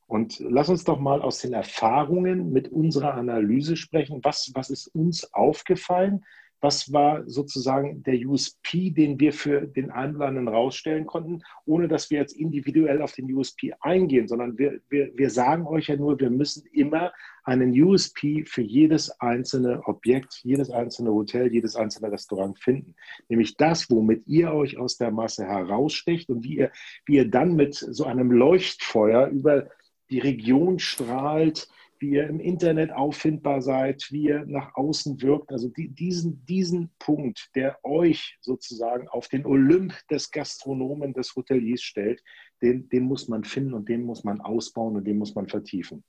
Und 0.06 0.38
lass 0.40 0.68
uns 0.68 0.84
doch 0.84 0.98
mal 0.98 1.22
aus 1.22 1.38
den 1.38 1.52
Erfahrungen 1.52 2.52
mit 2.52 2.68
unserer 2.68 3.14
Analyse 3.14 3.76
sprechen. 3.76 4.20
Was, 4.22 4.50
was 4.54 4.70
ist 4.70 4.88
uns 4.88 5.32
aufgefallen? 5.32 6.24
Was 6.64 6.90
war 6.94 7.28
sozusagen 7.28 8.02
der 8.04 8.26
USP, 8.26 8.90
den 8.90 9.20
wir 9.20 9.34
für 9.34 9.60
den 9.60 9.90
Einwandenden 9.90 10.48
rausstellen 10.48 11.04
konnten, 11.04 11.42
ohne 11.66 11.88
dass 11.88 12.10
wir 12.10 12.18
jetzt 12.18 12.34
individuell 12.34 13.02
auf 13.02 13.12
den 13.12 13.30
USP 13.30 13.74
eingehen, 13.80 14.28
sondern 14.28 14.56
wir, 14.56 14.80
wir, 14.88 15.10
wir 15.14 15.28
sagen 15.28 15.66
euch 15.66 15.88
ja 15.88 15.96
nur, 15.96 16.18
wir 16.18 16.30
müssen 16.30 16.64
immer 16.72 17.12
einen 17.44 17.78
USP 17.78 18.44
für 18.46 18.62
jedes 18.62 19.10
einzelne 19.20 19.82
Objekt, 19.86 20.40
jedes 20.42 20.70
einzelne 20.70 21.12
Hotel, 21.12 21.52
jedes 21.52 21.76
einzelne 21.76 22.10
Restaurant 22.10 22.58
finden. 22.58 22.94
Nämlich 23.28 23.58
das, 23.58 23.90
womit 23.90 24.26
ihr 24.26 24.50
euch 24.54 24.78
aus 24.78 24.96
der 24.96 25.10
Masse 25.10 25.44
heraussticht 25.44 26.30
und 26.30 26.44
wie 26.44 26.56
ihr, 26.56 26.72
wie 27.04 27.16
ihr 27.16 27.30
dann 27.30 27.56
mit 27.56 27.74
so 27.74 28.04
einem 28.04 28.30
Leuchtfeuer 28.30 29.26
über 29.26 29.68
die 30.08 30.20
Region 30.20 30.78
strahlt, 30.78 31.68
wie 31.98 32.10
ihr 32.10 32.28
im 32.28 32.40
Internet 32.40 32.92
auffindbar 32.92 33.62
seid, 33.62 34.06
wie 34.10 34.24
ihr 34.24 34.44
nach 34.46 34.74
außen 34.74 35.20
wirkt. 35.22 35.50
Also 35.50 35.68
die, 35.68 35.88
diesen, 35.88 36.44
diesen 36.46 36.90
Punkt, 36.98 37.50
der 37.54 37.78
euch 37.84 38.36
sozusagen 38.40 39.08
auf 39.08 39.28
den 39.28 39.46
Olymp 39.46 39.94
des 40.10 40.30
Gastronomen, 40.30 41.12
des 41.12 41.34
Hoteliers 41.34 41.82
stellt, 41.82 42.22
den, 42.62 42.88
den 42.88 43.04
muss 43.04 43.28
man 43.28 43.44
finden 43.44 43.74
und 43.74 43.88
den 43.88 44.02
muss 44.02 44.24
man 44.24 44.40
ausbauen 44.40 44.96
und 44.96 45.04
den 45.04 45.18
muss 45.18 45.34
man 45.34 45.48
vertiefen. 45.48 46.04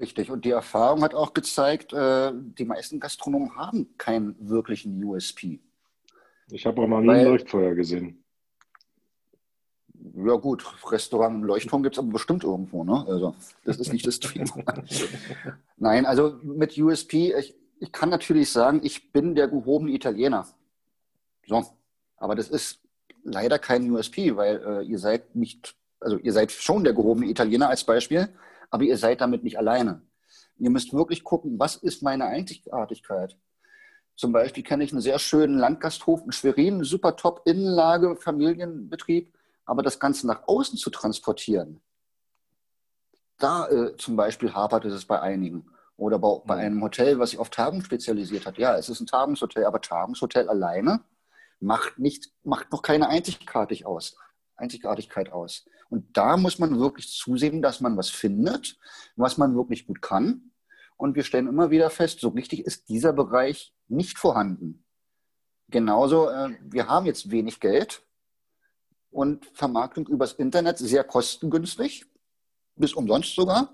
Richtig. 0.00 0.30
Und 0.30 0.44
die 0.44 0.50
Erfahrung 0.50 1.02
hat 1.02 1.14
auch 1.14 1.32
gezeigt, 1.32 1.92
äh, 1.92 2.32
die 2.34 2.64
meisten 2.64 2.98
Gastronomen 2.98 3.54
haben 3.56 3.96
keinen 3.98 4.34
wirklichen 4.40 5.02
USP. 5.04 5.60
Ich 6.50 6.66
habe 6.66 6.82
auch 6.82 6.88
noch 6.88 7.00
nie 7.00 7.08
Weil, 7.08 7.20
ein 7.20 7.26
Leuchtfeuer 7.26 7.74
gesehen. 7.74 8.21
Ja 10.14 10.34
gut, 10.34 10.64
Restaurant 10.90 11.36
im 11.36 11.44
Leuchtturm 11.44 11.82
gibt 11.82 11.94
es 11.94 11.98
aber 11.98 12.12
bestimmt 12.12 12.42
irgendwo, 12.42 12.82
ne? 12.82 13.04
Also 13.06 13.36
das 13.64 13.78
ist 13.78 13.92
nicht 13.92 14.06
das 14.06 14.18
Thema. 14.20 14.64
Nein, 15.76 16.06
also 16.06 16.38
mit 16.42 16.76
USP, 16.76 17.34
ich, 17.38 17.54
ich 17.78 17.92
kann 17.92 18.08
natürlich 18.08 18.50
sagen, 18.50 18.80
ich 18.82 19.12
bin 19.12 19.34
der 19.34 19.48
gehobene 19.48 19.92
Italiener. 19.92 20.46
So, 21.46 21.64
aber 22.16 22.34
das 22.34 22.48
ist 22.48 22.80
leider 23.22 23.58
kein 23.58 23.88
USP, 23.90 24.36
weil 24.36 24.62
äh, 24.66 24.82
ihr 24.84 24.98
seid 24.98 25.36
nicht, 25.36 25.76
also 26.00 26.18
ihr 26.18 26.32
seid 26.32 26.50
schon 26.50 26.82
der 26.82 26.94
gehobene 26.94 27.26
Italiener 27.26 27.68
als 27.68 27.84
Beispiel, 27.84 28.28
aber 28.70 28.82
ihr 28.84 28.96
seid 28.96 29.20
damit 29.20 29.44
nicht 29.44 29.58
alleine. 29.58 30.02
Ihr 30.58 30.70
müsst 30.70 30.92
wirklich 30.92 31.22
gucken, 31.22 31.58
was 31.58 31.76
ist 31.76 32.02
meine 32.02 32.26
Einzigartigkeit? 32.26 33.36
Zum 34.16 34.32
Beispiel 34.32 34.62
kenne 34.62 34.84
ich 34.84 34.92
einen 34.92 35.00
sehr 35.00 35.18
schönen 35.18 35.58
Landgasthof 35.58 36.22
in 36.24 36.32
Schwerin, 36.32 36.82
super 36.84 37.16
top 37.16 37.42
Innenlage, 37.44 38.16
Familienbetrieb 38.16 39.32
aber 39.64 39.82
das 39.82 39.98
Ganze 39.98 40.26
nach 40.26 40.46
außen 40.46 40.78
zu 40.78 40.90
transportieren, 40.90 41.80
da 43.38 43.68
äh, 43.68 43.96
zum 43.96 44.16
Beispiel 44.16 44.52
hapert 44.54 44.84
es 44.84 45.04
bei 45.04 45.20
einigen. 45.20 45.66
Oder 45.96 46.18
bei, 46.18 46.40
bei, 46.46 46.54
mhm. 46.56 46.60
einem 46.60 46.82
Hotel, 46.82 47.18
was 47.18 47.30
sich 47.30 47.38
auf 47.38 47.50
Tagung 47.50 47.82
spezialisiert 47.82 48.46
hat. 48.46 48.58
Ja, 48.58 48.76
es 48.76 48.88
ist 48.88 49.00
ein 49.00 49.06
Tagungshotel, 49.06 49.64
aber 49.64 49.80
Tagungshotel 49.80 50.48
alleine 50.48 51.04
macht, 51.60 51.98
nicht, 51.98 52.32
macht 52.42 52.72
noch 52.72 52.82
keine 52.82 53.08
Einzigartig 53.08 53.86
aus, 53.86 54.16
Einzigartigkeit 54.56 55.30
aus. 55.32 55.64
Und 55.90 56.16
da 56.16 56.36
muss 56.36 56.58
man 56.58 56.78
wirklich 56.80 57.08
zusehen, 57.08 57.62
dass 57.62 57.80
man 57.80 57.96
was 57.96 58.08
findet, 58.08 58.78
was 59.16 59.38
man 59.38 59.54
wirklich 59.54 59.86
gut 59.86 60.00
kann. 60.00 60.52
Und 60.96 61.14
wir 61.16 61.24
stellen 61.24 61.48
immer 61.48 61.70
wieder 61.70 61.90
fest, 61.90 62.20
so 62.20 62.30
richtig 62.30 62.64
ist 62.64 62.88
dieser 62.88 63.12
Bereich 63.12 63.74
nicht 63.88 64.18
vorhanden. 64.18 64.84
Genauso, 65.68 66.28
äh, 66.28 66.56
wir 66.62 66.88
haben 66.88 67.06
jetzt 67.06 67.30
wenig 67.30 67.60
Geld, 67.60 68.02
und 69.12 69.46
Vermarktung 69.52 70.06
übers 70.08 70.32
Internet 70.32 70.78
sehr 70.78 71.04
kostengünstig, 71.04 72.06
bis 72.76 72.94
umsonst 72.94 73.34
sogar. 73.34 73.72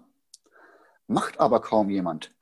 Macht 1.07 1.41
aber 1.41 1.61
kaum 1.61 1.89
jemand. 1.89 2.33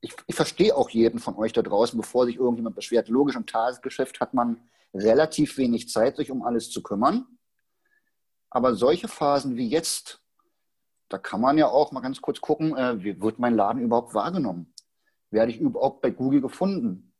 Ich, 0.00 0.14
ich 0.26 0.34
verstehe 0.34 0.76
auch 0.76 0.90
jeden 0.90 1.18
von 1.18 1.34
euch 1.36 1.52
da 1.52 1.62
draußen, 1.62 1.98
bevor 1.98 2.26
sich 2.26 2.36
irgendjemand 2.36 2.76
beschwert. 2.76 3.08
Logisch, 3.08 3.36
im 3.36 3.46
Tagesgeschäft 3.46 4.20
hat 4.20 4.34
man 4.34 4.60
relativ 4.92 5.56
wenig 5.56 5.88
Zeit, 5.88 6.16
sich 6.16 6.30
um 6.30 6.42
alles 6.42 6.70
zu 6.70 6.82
kümmern. 6.82 7.26
Aber 8.50 8.74
solche 8.74 9.08
Phasen 9.08 9.56
wie 9.56 9.68
jetzt, 9.68 10.20
da 11.08 11.18
kann 11.18 11.40
man 11.40 11.58
ja 11.58 11.66
auch 11.66 11.90
mal 11.90 12.02
ganz 12.02 12.20
kurz 12.20 12.40
gucken, 12.40 12.76
äh, 12.76 13.02
wie 13.02 13.20
wird 13.20 13.38
mein 13.38 13.56
Laden 13.56 13.82
überhaupt 13.82 14.14
wahrgenommen? 14.14 14.72
Werde 15.30 15.50
ich 15.50 15.58
überhaupt 15.58 16.02
bei 16.02 16.10
Google 16.10 16.42
gefunden? 16.42 17.12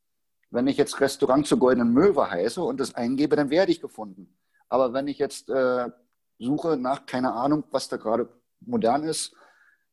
Wenn 0.51 0.69
ich 0.69 0.77
jetzt 0.77 1.01
Restaurant 1.01 1.47
zur 1.47 1.59
Goldenen 1.59 1.93
Möwe 1.93 2.31
heiße 2.31 2.63
und 2.63 2.79
das 2.79 2.95
eingebe, 2.95 3.35
dann 3.35 3.51
werde 3.51 3.73
ich 3.73 3.81
gefunden. 3.81 4.37
Aber 4.69 4.93
wenn 4.93 5.09
ich 5.09 5.19
jetzt 5.19 5.49
äh, 5.51 5.89
suche 6.39 6.77
nach, 6.77 7.07
keine 7.07 7.33
Ahnung, 7.33 7.65
was 7.71 7.89
da 7.89 7.97
gerade 7.97 8.29
modern 8.61 9.05
ist, 9.05 9.35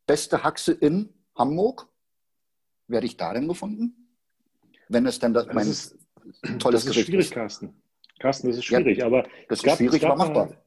beste 0.05 0.43
Haxe 0.43 0.73
in 0.73 1.13
Hamburg, 1.35 1.87
werde 2.87 3.05
ich 3.05 3.17
da 3.17 3.33
denn 3.33 3.47
gefunden? 3.47 4.17
Wenn 4.89 5.05
es 5.05 5.19
denn 5.19 5.33
das, 5.33 5.45
das 5.45 5.55
mein 5.55 5.67
ist, 5.67 5.97
tolles 6.59 6.85
Das 6.85 6.97
ist 6.97 7.05
schwierig, 7.05 7.27
ist. 7.27 7.33
Carsten. 7.33 7.81
Carsten, 8.19 8.47
das 8.49 8.57
ist 8.57 8.65
schwierig, 8.65 8.99
ja, 8.99 9.05
aber 9.05 9.23
das 9.49 9.59
ist 9.59 9.63
gab, 9.65 9.77
schwierig, 9.77 10.05
aber 10.05 10.15
machbar. 10.17 10.60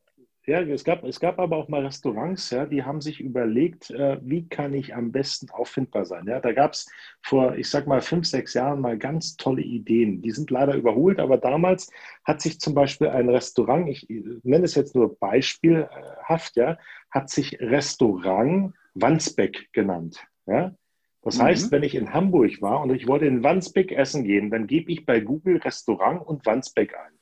Ja, 0.46 0.60
es 0.60 0.84
gab, 0.84 1.04
es 1.04 1.20
gab 1.20 1.38
aber 1.38 1.56
auch 1.56 1.68
mal 1.68 1.86
Restaurants, 1.86 2.50
ja, 2.50 2.66
die 2.66 2.82
haben 2.82 3.00
sich 3.00 3.18
überlegt, 3.18 3.90
äh, 3.90 4.18
wie 4.22 4.46
kann 4.46 4.74
ich 4.74 4.94
am 4.94 5.10
besten 5.10 5.48
auffindbar 5.48 6.04
sein. 6.04 6.26
Ja, 6.26 6.38
da 6.38 6.52
gab 6.52 6.72
es 6.72 6.86
vor, 7.22 7.56
ich 7.56 7.70
sag 7.70 7.86
mal, 7.86 8.02
fünf, 8.02 8.26
sechs 8.26 8.52
Jahren 8.52 8.80
mal 8.80 8.98
ganz 8.98 9.38
tolle 9.38 9.62
Ideen. 9.62 10.20
Die 10.20 10.32
sind 10.32 10.50
leider 10.50 10.74
überholt, 10.74 11.18
aber 11.18 11.38
damals 11.38 11.90
hat 12.24 12.42
sich 12.42 12.60
zum 12.60 12.74
Beispiel 12.74 13.08
ein 13.08 13.30
Restaurant, 13.30 13.88
ich 13.88 14.06
nenne 14.08 14.66
es 14.66 14.74
jetzt 14.74 14.94
nur 14.94 15.18
beispielhaft, 15.18 16.56
ja, 16.56 16.76
hat 17.10 17.30
sich 17.30 17.58
Restaurant 17.60 18.74
Wandsbeck 18.92 19.72
genannt. 19.72 20.26
Ja. 20.46 20.74
Das 21.22 21.38
mhm. 21.38 21.42
heißt, 21.42 21.72
wenn 21.72 21.82
ich 21.82 21.94
in 21.94 22.12
Hamburg 22.12 22.60
war 22.60 22.82
und 22.82 22.94
ich 22.94 23.08
wollte 23.08 23.24
in 23.24 23.42
Wandsbeck 23.42 23.92
essen 23.92 24.24
gehen, 24.24 24.50
dann 24.50 24.66
gebe 24.66 24.92
ich 24.92 25.06
bei 25.06 25.20
Google 25.20 25.56
Restaurant 25.56 26.20
und 26.26 26.44
Wandsbeck 26.44 26.94
ein. 26.94 27.13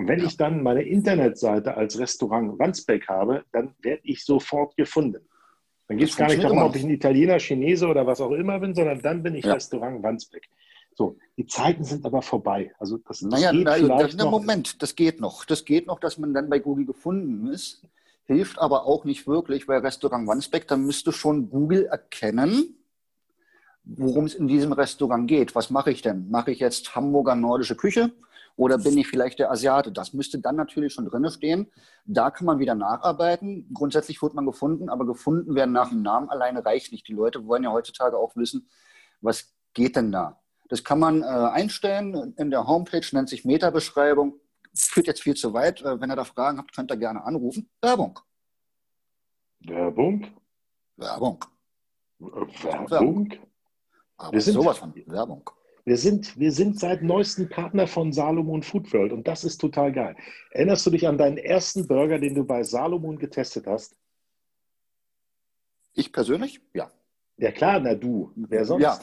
Und 0.00 0.08
wenn 0.08 0.20
ja. 0.20 0.24
ich 0.24 0.38
dann 0.38 0.62
meine 0.62 0.80
Internetseite 0.80 1.76
als 1.76 1.98
Restaurant 1.98 2.58
Wandsbeck 2.58 3.06
habe, 3.08 3.44
dann 3.52 3.74
werde 3.82 4.00
ich 4.04 4.24
sofort 4.24 4.74
gefunden. 4.74 5.28
Dann 5.88 5.98
geht 5.98 6.08
es 6.08 6.16
gar 6.16 6.28
nicht 6.28 6.42
darum, 6.42 6.56
ob 6.62 6.74
ich 6.74 6.82
ein 6.82 6.88
Italiener, 6.88 7.38
Chinese 7.38 7.86
oder 7.86 8.06
was 8.06 8.22
auch 8.22 8.30
immer 8.30 8.58
bin, 8.60 8.74
sondern 8.74 9.02
dann 9.02 9.22
bin 9.22 9.34
ich 9.34 9.44
ja. 9.44 9.52
Restaurant 9.52 10.02
Wandsbeck. 10.02 10.48
So, 10.94 11.18
die 11.36 11.44
Zeiten 11.44 11.84
sind 11.84 12.06
aber 12.06 12.22
vorbei. 12.22 12.72
Also 12.78 12.96
das, 12.96 13.20
das 13.20 13.28
naja, 13.28 13.52
geht 13.52 13.64
naja, 13.64 13.84
vielleicht 13.84 14.16
na, 14.16 14.24
Moment, 14.24 14.80
das 14.80 14.96
geht 14.96 15.20
noch. 15.20 15.44
Das 15.44 15.66
geht 15.66 15.86
noch, 15.86 16.00
dass 16.00 16.16
man 16.16 16.32
dann 16.32 16.48
bei 16.48 16.60
Google 16.60 16.86
gefunden 16.86 17.48
ist. 17.48 17.86
Hilft 18.24 18.58
aber 18.58 18.86
auch 18.86 19.04
nicht 19.04 19.26
wirklich, 19.26 19.68
weil 19.68 19.80
Restaurant 19.80 20.26
Wandsbeck, 20.26 20.66
dann 20.66 20.86
müsste 20.86 21.12
schon 21.12 21.50
Google 21.50 21.84
erkennen, 21.84 22.74
worum 23.84 24.24
es 24.24 24.34
in 24.34 24.48
diesem 24.48 24.72
Restaurant 24.72 25.28
geht. 25.28 25.54
Was 25.54 25.68
mache 25.68 25.90
ich 25.90 26.00
denn? 26.00 26.30
Mache 26.30 26.52
ich 26.52 26.60
jetzt 26.60 26.94
Hamburger 26.94 27.34
nordische 27.34 27.76
Küche? 27.76 28.12
Oder 28.56 28.78
bin 28.78 28.96
ich 28.98 29.08
vielleicht 29.08 29.38
der 29.38 29.50
Asiate? 29.50 29.92
Das 29.92 30.12
müsste 30.12 30.38
dann 30.38 30.56
natürlich 30.56 30.92
schon 30.92 31.06
drin 31.06 31.28
stehen. 31.30 31.70
Da 32.04 32.30
kann 32.30 32.46
man 32.46 32.58
wieder 32.58 32.74
nacharbeiten. 32.74 33.72
Grundsätzlich 33.72 34.20
wird 34.20 34.34
man 34.34 34.46
gefunden, 34.46 34.88
aber 34.88 35.06
gefunden 35.06 35.54
werden 35.54 35.72
nach 35.72 35.88
dem 35.88 36.02
Namen 36.02 36.28
alleine 36.28 36.64
reicht 36.64 36.92
nicht. 36.92 37.08
Die 37.08 37.14
Leute 37.14 37.46
wollen 37.46 37.64
ja 37.64 37.72
heutzutage 37.72 38.16
auch 38.16 38.36
wissen, 38.36 38.68
was 39.20 39.54
geht 39.72 39.96
denn 39.96 40.12
da? 40.12 40.40
Das 40.68 40.84
kann 40.84 41.00
man 41.00 41.22
äh, 41.22 41.26
einstellen 41.26 42.34
in 42.36 42.50
der 42.50 42.66
Homepage, 42.66 43.04
nennt 43.12 43.28
sich 43.28 43.44
Meta-Beschreibung. 43.44 44.34
Führt 44.72 45.08
jetzt 45.08 45.22
viel 45.22 45.34
zu 45.34 45.52
weit. 45.52 45.82
Äh, 45.82 46.00
wenn 46.00 46.10
ihr 46.10 46.16
da 46.16 46.24
Fragen 46.24 46.58
habt, 46.58 46.74
könnt 46.74 46.92
ihr 46.92 46.96
gerne 46.96 47.24
anrufen. 47.24 47.68
Werbung. 47.80 48.20
Werbung? 49.60 50.26
Werbung. 50.96 51.44
Werbung? 52.18 52.90
Werbung. 52.90 53.34
Aber 54.16 54.32
Wir 54.32 54.40
sind 54.40 54.54
sowas 54.54 54.78
von 54.78 54.94
Werbung. 55.06 55.50
Wir 55.84 55.96
sind, 55.96 56.38
wir 56.38 56.52
sind 56.52 56.78
seit 56.78 57.02
neuestem 57.02 57.48
Partner 57.48 57.86
von 57.86 58.12
Salomon 58.12 58.62
Food 58.62 58.92
World 58.92 59.12
und 59.12 59.26
das 59.26 59.44
ist 59.44 59.58
total 59.58 59.92
geil. 59.92 60.16
Erinnerst 60.50 60.86
du 60.86 60.90
dich 60.90 61.06
an 61.06 61.18
deinen 61.18 61.38
ersten 61.38 61.86
Burger, 61.86 62.18
den 62.18 62.34
du 62.34 62.44
bei 62.44 62.62
Salomon 62.62 63.18
getestet 63.18 63.66
hast? 63.66 63.96
Ich 65.94 66.12
persönlich? 66.12 66.60
Ja. 66.74 66.90
Ja 67.38 67.50
klar, 67.52 67.80
na 67.80 67.94
du. 67.94 68.32
Wer 68.36 68.64
sonst? 68.64 68.82
Ja, 68.82 69.00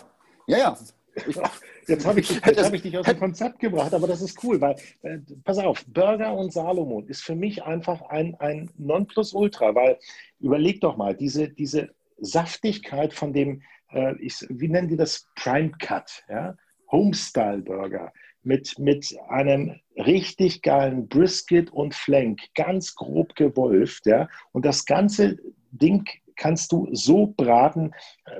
ja. 0.48 0.57
ja. 0.57 0.77
Jetzt 1.88 2.05
habe 2.05 2.19
ich, 2.19 2.29
hab 2.41 2.74
ich 2.74 2.81
dich 2.81 2.98
aus 2.98 3.05
dem 3.05 3.17
Konzept 3.17 3.60
gebracht, 3.60 3.93
aber 3.93 4.07
das 4.07 4.22
ist 4.22 4.43
cool, 4.43 4.60
weil, 4.60 4.75
äh, 5.03 5.19
pass 5.43 5.57
auf, 5.57 5.86
Burger 5.86 6.34
und 6.34 6.51
Salomon 6.51 7.07
ist 7.07 7.24
für 7.24 7.36
mich 7.36 7.63
einfach 7.63 8.01
ein, 8.10 8.36
ein 8.39 8.69
Nonplusultra, 8.77 9.74
weil 9.74 9.98
überleg 10.39 10.81
doch 10.81 10.98
mal, 10.98 11.15
diese, 11.15 11.50
diese 11.50 11.96
Saftigkeit 12.17 13.13
von 13.13 13.34
dem, 13.34 13.63
äh, 13.91 14.15
ich, 14.19 14.46
wie 14.50 14.67
nennen 14.67 14.89
die 14.89 14.98
das, 14.98 15.27
Prime 15.36 15.72
Cut, 15.79 16.24
ja? 16.29 16.55
Homestyle-Burger 16.91 18.12
mit, 18.44 18.79
mit 18.79 19.15
einem 19.27 19.79
richtig 19.98 20.62
geilen 20.62 21.08
Brisket 21.08 21.72
und 21.72 21.94
Flank, 21.94 22.41
ganz 22.56 22.96
grob 22.96 23.36
gewolft, 23.36 24.06
ja. 24.06 24.29
Und 24.53 24.65
das 24.65 24.86
ganze 24.86 25.38
Ding 25.72 26.08
kannst 26.38 26.72
du 26.72 26.88
so 26.91 27.34
braten, 27.36 27.91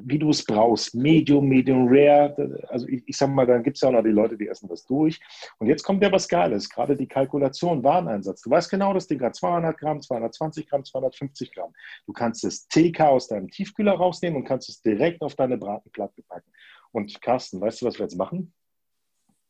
wie 0.02 0.20
du 0.20 0.30
es 0.30 0.46
brauchst. 0.46 0.96
Medium, 0.96 1.48
Medium 1.48 1.88
Rare. 1.90 2.64
Also 2.70 2.88
ich, 2.88 3.04
ich 3.06 3.18
sag 3.18 3.30
mal, 3.30 3.46
dann 3.46 3.64
gibt 3.64 3.78
es 3.78 3.82
ja 3.82 3.90
auch 3.90 3.94
noch 3.94 4.04
die 4.04 4.10
Leute, 4.10 4.38
die 4.38 4.48
essen 4.48 4.70
das 4.70 4.86
durch. 4.86 5.20
Und 5.58 5.68
jetzt 5.68 5.84
kommt 5.84 6.04
ja 6.04 6.12
was 6.12 6.28
Geiles, 6.28 6.70
gerade 6.70 6.96
die 6.96 7.08
Kalkulation, 7.08 7.84
Wareneinsatz. 7.84 8.42
Du 8.42 8.50
weißt 8.50 8.70
genau, 8.70 8.94
das 8.94 9.08
Ding 9.08 9.22
hat 9.22 9.36
200 9.36 9.78
Gramm, 9.78 10.02
220 10.02 10.70
Gramm, 10.70 10.86
250 10.86 11.54
Gramm. 11.54 11.74
Du 12.06 12.14
kannst 12.14 12.44
das 12.44 12.68
TK 12.68 13.02
aus 13.02 13.28
deinem 13.28 13.50
Tiefkühler 13.50 13.94
rausnehmen 13.94 14.38
und 14.38 14.48
kannst 14.48 14.70
es 14.70 14.82
direkt 14.82 15.22
auf 15.22 15.36
deine 15.36 15.58
Bratenplatte 15.58 16.22
packen. 16.22 16.50
Und 16.92 17.22
Carsten, 17.22 17.62
weißt 17.62 17.82
du, 17.82 17.86
was 17.86 17.98
wir 18.00 18.06
jetzt 18.06 18.18
machen? 18.18 18.54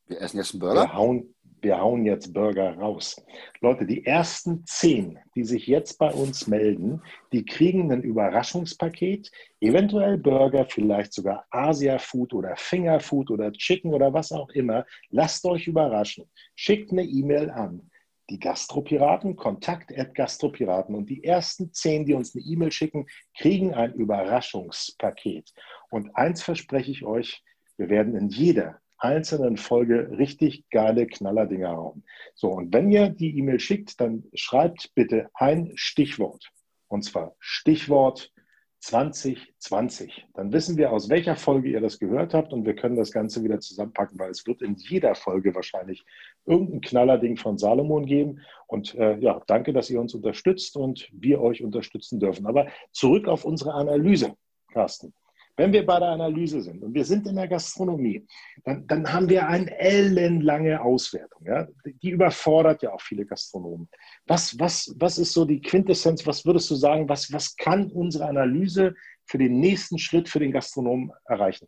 Wir 0.06 0.20
essen 0.22 0.38
jetzt 0.38 0.52
einen 0.52 0.60
Burger? 0.60 0.82
Wir 0.82 0.94
hauen, 0.94 1.34
wir 1.60 1.78
hauen 1.80 2.04
jetzt 2.06 2.32
Burger 2.32 2.74
raus. 2.78 3.22
Leute, 3.60 3.84
die 3.84 4.06
ersten 4.06 4.64
zehn, 4.64 5.18
die 5.34 5.44
sich 5.44 5.66
jetzt 5.66 5.98
bei 5.98 6.10
uns 6.10 6.46
melden, 6.46 7.02
die 7.32 7.44
kriegen 7.44 7.92
ein 7.92 8.02
Überraschungspaket, 8.02 9.30
eventuell 9.60 10.16
Burger, 10.16 10.66
vielleicht 10.66 11.12
sogar 11.12 11.44
Asia-Food 11.50 12.32
oder 12.32 12.56
Fingerfood 12.56 13.30
oder 13.30 13.52
Chicken 13.52 13.92
oder 13.92 14.12
was 14.12 14.32
auch 14.32 14.48
immer. 14.50 14.86
Lasst 15.10 15.44
euch 15.44 15.66
überraschen. 15.66 16.24
Schickt 16.54 16.90
eine 16.90 17.02
E-Mail 17.02 17.50
an. 17.50 17.87
Die 18.30 18.38
Gastropiraten, 18.38 19.36
Kontakt 19.36 19.96
at 19.96 20.14
Gastropiraten. 20.14 20.94
Und 20.94 21.08
die 21.08 21.24
ersten 21.24 21.72
zehn, 21.72 22.04
die 22.04 22.14
uns 22.14 22.34
eine 22.34 22.44
E-Mail 22.44 22.72
schicken, 22.72 23.06
kriegen 23.36 23.74
ein 23.74 23.94
Überraschungspaket. 23.94 25.52
Und 25.90 26.14
eins 26.14 26.42
verspreche 26.42 26.90
ich 26.90 27.04
euch, 27.04 27.42
wir 27.76 27.88
werden 27.88 28.16
in 28.16 28.28
jeder 28.28 28.80
einzelnen 28.98 29.56
Folge 29.56 30.10
richtig 30.18 30.68
geile 30.70 31.06
Knallerdinger 31.06 31.76
hauen. 31.76 32.04
So, 32.34 32.50
und 32.50 32.74
wenn 32.74 32.90
ihr 32.90 33.08
die 33.08 33.38
E-Mail 33.38 33.60
schickt, 33.60 34.00
dann 34.00 34.24
schreibt 34.34 34.92
bitte 34.94 35.30
ein 35.34 35.72
Stichwort. 35.76 36.50
Und 36.88 37.02
zwar 37.04 37.36
Stichwort 37.38 38.32
2020. 38.80 40.26
Dann 40.34 40.52
wissen 40.52 40.76
wir, 40.76 40.92
aus 40.92 41.08
welcher 41.08 41.36
Folge 41.36 41.68
ihr 41.68 41.80
das 41.80 41.98
gehört 41.98 42.34
habt 42.34 42.52
und 42.52 42.64
wir 42.64 42.76
können 42.76 42.96
das 42.96 43.10
Ganze 43.10 43.42
wieder 43.42 43.60
zusammenpacken, 43.60 44.18
weil 44.18 44.30
es 44.30 44.46
wird 44.46 44.62
in 44.62 44.76
jeder 44.76 45.14
Folge 45.14 45.54
wahrscheinlich 45.54 46.04
irgendein 46.46 46.80
Knallerding 46.80 47.36
von 47.36 47.58
Salomon 47.58 48.06
geben. 48.06 48.40
Und 48.66 48.94
äh, 48.94 49.18
ja, 49.18 49.42
danke, 49.46 49.72
dass 49.72 49.90
ihr 49.90 50.00
uns 50.00 50.14
unterstützt 50.14 50.76
und 50.76 51.08
wir 51.12 51.40
euch 51.40 51.62
unterstützen 51.62 52.20
dürfen. 52.20 52.46
Aber 52.46 52.68
zurück 52.92 53.26
auf 53.28 53.44
unsere 53.44 53.74
Analyse, 53.74 54.34
Carsten. 54.72 55.12
Wenn 55.58 55.72
wir 55.72 55.84
bei 55.84 55.98
der 55.98 56.10
Analyse 56.10 56.62
sind 56.62 56.84
und 56.84 56.94
wir 56.94 57.04
sind 57.04 57.26
in 57.26 57.34
der 57.34 57.48
Gastronomie, 57.48 58.24
dann, 58.62 58.86
dann 58.86 59.12
haben 59.12 59.28
wir 59.28 59.48
eine 59.48 59.76
ellenlange 59.76 60.80
Auswertung. 60.80 61.44
Ja? 61.44 61.66
Die 61.84 62.10
überfordert 62.10 62.80
ja 62.82 62.92
auch 62.92 63.00
viele 63.00 63.26
Gastronomen. 63.26 63.88
Was, 64.28 64.56
was, 64.60 64.94
was 64.98 65.18
ist 65.18 65.32
so 65.32 65.44
die 65.44 65.60
Quintessenz? 65.60 66.24
Was 66.28 66.46
würdest 66.46 66.70
du 66.70 66.76
sagen? 66.76 67.08
Was, 67.08 67.32
was 67.32 67.56
kann 67.56 67.90
unsere 67.90 68.26
Analyse 68.26 68.94
für 69.24 69.38
den 69.38 69.58
nächsten 69.58 69.98
Schritt 69.98 70.28
für 70.28 70.38
den 70.38 70.52
Gastronomen 70.52 71.10
erreichen? 71.24 71.66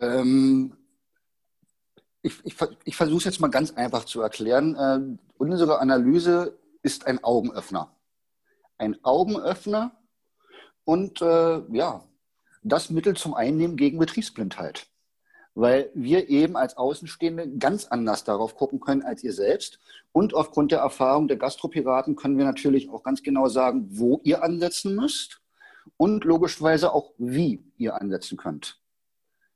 Ähm, 0.00 0.76
ich, 2.20 2.34
ich, 2.42 2.56
ich 2.84 2.96
versuche 2.96 3.18
es 3.18 3.24
jetzt 3.26 3.40
mal 3.40 3.46
ganz 3.46 3.70
einfach 3.74 4.06
zu 4.06 4.22
erklären. 4.22 4.74
Äh, 4.74 5.18
unsere 5.38 5.78
Analyse 5.78 6.58
ist 6.82 7.06
ein 7.06 7.22
Augenöffner. 7.22 7.94
Ein 8.76 8.98
Augenöffner 9.04 10.01
und 10.84 11.22
äh, 11.22 11.62
ja, 11.72 12.04
das 12.62 12.90
Mittel 12.90 13.16
zum 13.16 13.34
Einnehmen 13.34 13.76
gegen 13.76 13.98
Betriebsblindheit. 13.98 14.86
Weil 15.54 15.90
wir 15.94 16.30
eben 16.30 16.56
als 16.56 16.76
Außenstehende 16.78 17.58
ganz 17.58 17.86
anders 17.86 18.24
darauf 18.24 18.54
gucken 18.54 18.80
können 18.80 19.02
als 19.02 19.22
ihr 19.22 19.34
selbst. 19.34 19.78
Und 20.12 20.32
aufgrund 20.32 20.72
der 20.72 20.78
Erfahrung 20.78 21.28
der 21.28 21.36
Gastropiraten 21.36 22.16
können 22.16 22.38
wir 22.38 22.46
natürlich 22.46 22.88
auch 22.88 23.02
ganz 23.02 23.22
genau 23.22 23.48
sagen, 23.48 23.86
wo 23.90 24.20
ihr 24.24 24.42
ansetzen 24.42 24.94
müsst 24.94 25.40
und 25.98 26.24
logischerweise 26.24 26.92
auch, 26.92 27.12
wie 27.18 27.62
ihr 27.76 28.00
ansetzen 28.00 28.38
könnt. 28.38 28.80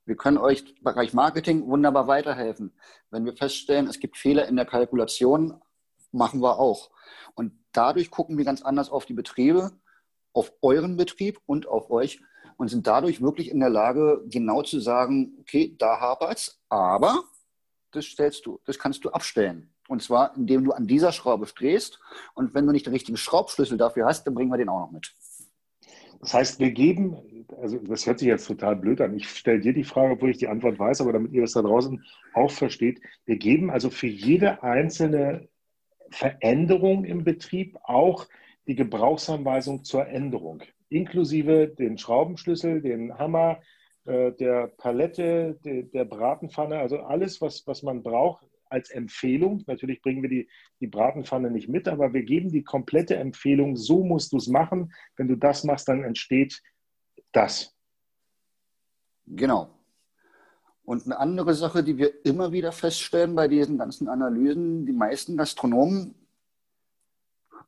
Wir 0.04 0.16
können 0.16 0.38
euch 0.38 0.64
im 0.76 0.84
Bereich 0.84 1.14
Marketing 1.14 1.66
wunderbar 1.66 2.06
weiterhelfen. 2.06 2.72
Wenn 3.10 3.24
wir 3.24 3.34
feststellen, 3.34 3.88
es 3.88 3.98
gibt 3.98 4.18
Fehler 4.18 4.46
in 4.46 4.56
der 4.56 4.66
Kalkulation, 4.66 5.60
machen 6.12 6.40
wir 6.40 6.58
auch. 6.58 6.90
Und 7.34 7.52
dadurch 7.72 8.10
gucken 8.10 8.36
wir 8.38 8.44
ganz 8.44 8.62
anders 8.62 8.90
auf 8.90 9.06
die 9.06 9.14
Betriebe 9.14 9.72
auf 10.36 10.52
euren 10.62 10.96
Betrieb 10.96 11.40
und 11.46 11.66
auf 11.66 11.90
euch 11.90 12.20
und 12.56 12.68
sind 12.68 12.86
dadurch 12.86 13.20
wirklich 13.20 13.50
in 13.50 13.60
der 13.60 13.70
Lage, 13.70 14.22
genau 14.28 14.62
zu 14.62 14.80
sagen, 14.80 15.36
okay, 15.40 15.74
da 15.78 16.00
hapert 16.00 16.38
es, 16.38 16.60
aber 16.68 17.24
das 17.92 18.04
stellst 18.06 18.46
du, 18.46 18.60
das 18.64 18.78
kannst 18.78 19.04
du 19.04 19.10
abstellen. 19.10 19.72
Und 19.88 20.02
zwar, 20.02 20.36
indem 20.36 20.64
du 20.64 20.72
an 20.72 20.86
dieser 20.86 21.12
Schraube 21.12 21.46
drehst. 21.46 22.00
Und 22.34 22.54
wenn 22.54 22.66
du 22.66 22.72
nicht 22.72 22.86
den 22.86 22.92
richtigen 22.92 23.16
Schraubschlüssel 23.16 23.78
dafür 23.78 24.06
hast, 24.06 24.26
dann 24.26 24.34
bringen 24.34 24.50
wir 24.50 24.58
den 24.58 24.68
auch 24.68 24.80
noch 24.80 24.90
mit. 24.90 25.14
Das 26.20 26.34
heißt, 26.34 26.58
wir 26.58 26.72
geben, 26.72 27.46
also 27.60 27.78
das 27.78 28.06
hört 28.06 28.18
sich 28.18 28.28
jetzt 28.28 28.46
total 28.46 28.74
blöd 28.74 29.00
an. 29.00 29.14
Ich 29.14 29.28
stelle 29.28 29.60
dir 29.60 29.72
die 29.72 29.84
Frage, 29.84 30.14
obwohl 30.14 30.30
ich 30.30 30.38
die 30.38 30.48
Antwort 30.48 30.78
weiß, 30.78 31.00
aber 31.02 31.12
damit 31.12 31.32
ihr 31.32 31.42
das 31.42 31.52
da 31.52 31.62
draußen 31.62 32.04
auch 32.34 32.50
versteht. 32.50 33.00
Wir 33.26 33.36
geben 33.36 33.70
also 33.70 33.90
für 33.90 34.08
jede 34.08 34.62
einzelne 34.62 35.48
Veränderung 36.10 37.04
im 37.04 37.22
Betrieb 37.22 37.78
auch 37.84 38.26
die 38.66 38.74
Gebrauchsanweisung 38.74 39.84
zur 39.84 40.06
Änderung, 40.06 40.62
inklusive 40.88 41.68
den 41.68 41.98
Schraubenschlüssel, 41.98 42.82
den 42.82 43.18
Hammer, 43.18 43.60
äh, 44.04 44.32
der 44.32 44.68
Palette, 44.68 45.58
der 45.64 46.04
Bratenpfanne, 46.04 46.78
also 46.78 46.98
alles, 46.98 47.40
was, 47.40 47.66
was 47.66 47.82
man 47.82 48.02
braucht 48.02 48.46
als 48.68 48.90
Empfehlung. 48.90 49.62
Natürlich 49.66 50.02
bringen 50.02 50.22
wir 50.22 50.28
die, 50.28 50.48
die 50.80 50.86
Bratenpfanne 50.86 51.50
nicht 51.50 51.68
mit, 51.68 51.88
aber 51.88 52.12
wir 52.12 52.22
geben 52.22 52.50
die 52.50 52.64
komplette 52.64 53.16
Empfehlung, 53.16 53.76
so 53.76 54.04
musst 54.04 54.32
du 54.32 54.36
es 54.36 54.48
machen. 54.48 54.92
Wenn 55.16 55.28
du 55.28 55.36
das 55.36 55.64
machst, 55.64 55.88
dann 55.88 56.04
entsteht 56.04 56.62
das. 57.32 57.74
Genau. 59.26 59.70
Und 60.84 61.04
eine 61.04 61.18
andere 61.18 61.54
Sache, 61.54 61.82
die 61.82 61.98
wir 61.98 62.24
immer 62.24 62.52
wieder 62.52 62.70
feststellen 62.70 63.34
bei 63.34 63.48
diesen 63.48 63.76
ganzen 63.76 64.08
Analysen, 64.08 64.86
die 64.86 64.92
meisten 64.92 65.36
Gastronomen 65.36 66.14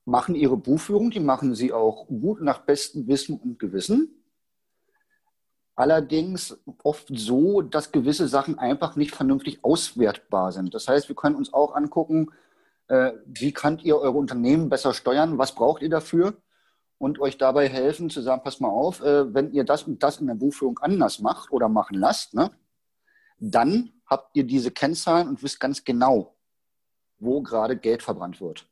machen 0.08 0.34
ihre 0.34 0.56
Buchführung, 0.56 1.10
die 1.10 1.20
machen 1.20 1.54
sie 1.54 1.72
auch 1.72 2.06
gut 2.06 2.40
nach 2.40 2.60
bestem 2.60 3.06
Wissen 3.06 3.38
und 3.38 3.58
Gewissen. 3.58 4.24
Allerdings 5.76 6.58
oft 6.82 7.06
so, 7.10 7.60
dass 7.60 7.92
gewisse 7.92 8.26
Sachen 8.26 8.58
einfach 8.58 8.96
nicht 8.96 9.14
vernünftig 9.14 9.62
auswertbar 9.62 10.50
sind. 10.50 10.74
Das 10.74 10.88
heißt, 10.88 11.08
wir 11.08 11.14
können 11.14 11.36
uns 11.36 11.52
auch 11.52 11.74
angucken, 11.74 12.30
äh, 12.88 13.12
wie 13.26 13.52
könnt 13.52 13.84
ihr 13.84 13.98
eure 13.98 14.16
Unternehmen 14.16 14.70
besser 14.70 14.94
steuern, 14.94 15.38
was 15.38 15.54
braucht 15.54 15.82
ihr 15.82 15.90
dafür 15.90 16.34
und 16.96 17.20
euch 17.20 17.36
dabei 17.36 17.68
helfen 17.68 18.10
zu 18.10 18.22
sagen, 18.22 18.42
pass 18.42 18.60
mal 18.60 18.70
auf, 18.70 19.02
äh, 19.02 19.32
wenn 19.34 19.52
ihr 19.52 19.64
das 19.64 19.84
und 19.84 20.02
das 20.02 20.20
in 20.20 20.26
der 20.26 20.34
Buchführung 20.34 20.78
anders 20.78 21.20
macht 21.20 21.52
oder 21.52 21.68
machen 21.68 21.98
lasst, 21.98 22.34
ne, 22.34 22.50
dann 23.38 23.92
habt 24.06 24.34
ihr 24.34 24.44
diese 24.44 24.70
Kennzahlen 24.70 25.28
und 25.28 25.42
wisst 25.42 25.60
ganz 25.60 25.84
genau, 25.84 26.34
wo 27.18 27.42
gerade 27.42 27.76
Geld 27.76 28.02
verbrannt 28.02 28.40
wird. 28.40 28.66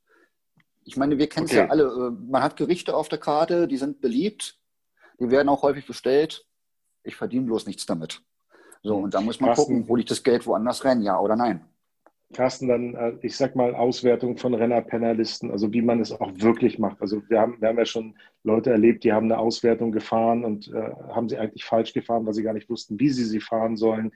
Ich 0.86 0.96
meine, 0.96 1.18
wir 1.18 1.28
kennen 1.28 1.46
es 1.46 1.52
okay. 1.52 1.60
ja 1.60 1.68
alle. 1.68 1.84
Äh, 1.84 2.30
man 2.30 2.42
hat 2.42 2.56
Gerichte 2.56 2.96
auf 2.96 3.08
der 3.08 3.18
Karte, 3.18 3.68
die 3.68 3.76
sind 3.76 4.00
beliebt, 4.00 4.58
die 5.20 5.30
werden 5.30 5.48
auch 5.48 5.62
häufig 5.62 5.86
bestellt. 5.86 6.46
Ich 7.02 7.16
verdiene 7.16 7.46
bloß 7.46 7.66
nichts 7.66 7.86
damit. 7.86 8.22
So, 8.82 8.96
und 8.96 9.14
da 9.14 9.20
muss 9.20 9.40
man 9.40 9.48
Carsten, 9.48 9.74
gucken, 9.74 9.88
hole 9.88 10.00
ich 10.00 10.06
das 10.06 10.22
Geld 10.22 10.46
woanders 10.46 10.84
rein, 10.84 11.02
ja 11.02 11.18
oder 11.18 11.34
nein. 11.34 11.64
Carsten, 12.32 12.68
dann, 12.68 12.94
äh, 12.94 13.12
ich 13.22 13.36
sag 13.36 13.56
mal, 13.56 13.74
Auswertung 13.74 14.36
von 14.36 14.54
Rennerpennerlisten, 14.54 15.50
also 15.50 15.72
wie 15.72 15.82
man 15.82 16.00
es 16.00 16.12
auch 16.12 16.30
wirklich 16.36 16.78
macht. 16.78 17.00
Also 17.00 17.22
wir 17.28 17.40
haben, 17.40 17.60
wir 17.60 17.68
haben 17.68 17.78
ja 17.78 17.84
schon 17.84 18.16
Leute 18.44 18.70
erlebt, 18.70 19.04
die 19.04 19.12
haben 19.12 19.26
eine 19.26 19.38
Auswertung 19.38 19.92
gefahren 19.92 20.44
und 20.44 20.68
äh, 20.68 20.90
haben 21.08 21.28
sie 21.28 21.36
eigentlich 21.36 21.64
falsch 21.64 21.92
gefahren, 21.92 22.26
weil 22.26 22.34
sie 22.34 22.42
gar 22.42 22.52
nicht 22.52 22.68
wussten, 22.68 22.98
wie 22.98 23.10
sie 23.10 23.24
sie 23.24 23.40
fahren 23.40 23.76
sollen 23.76 24.12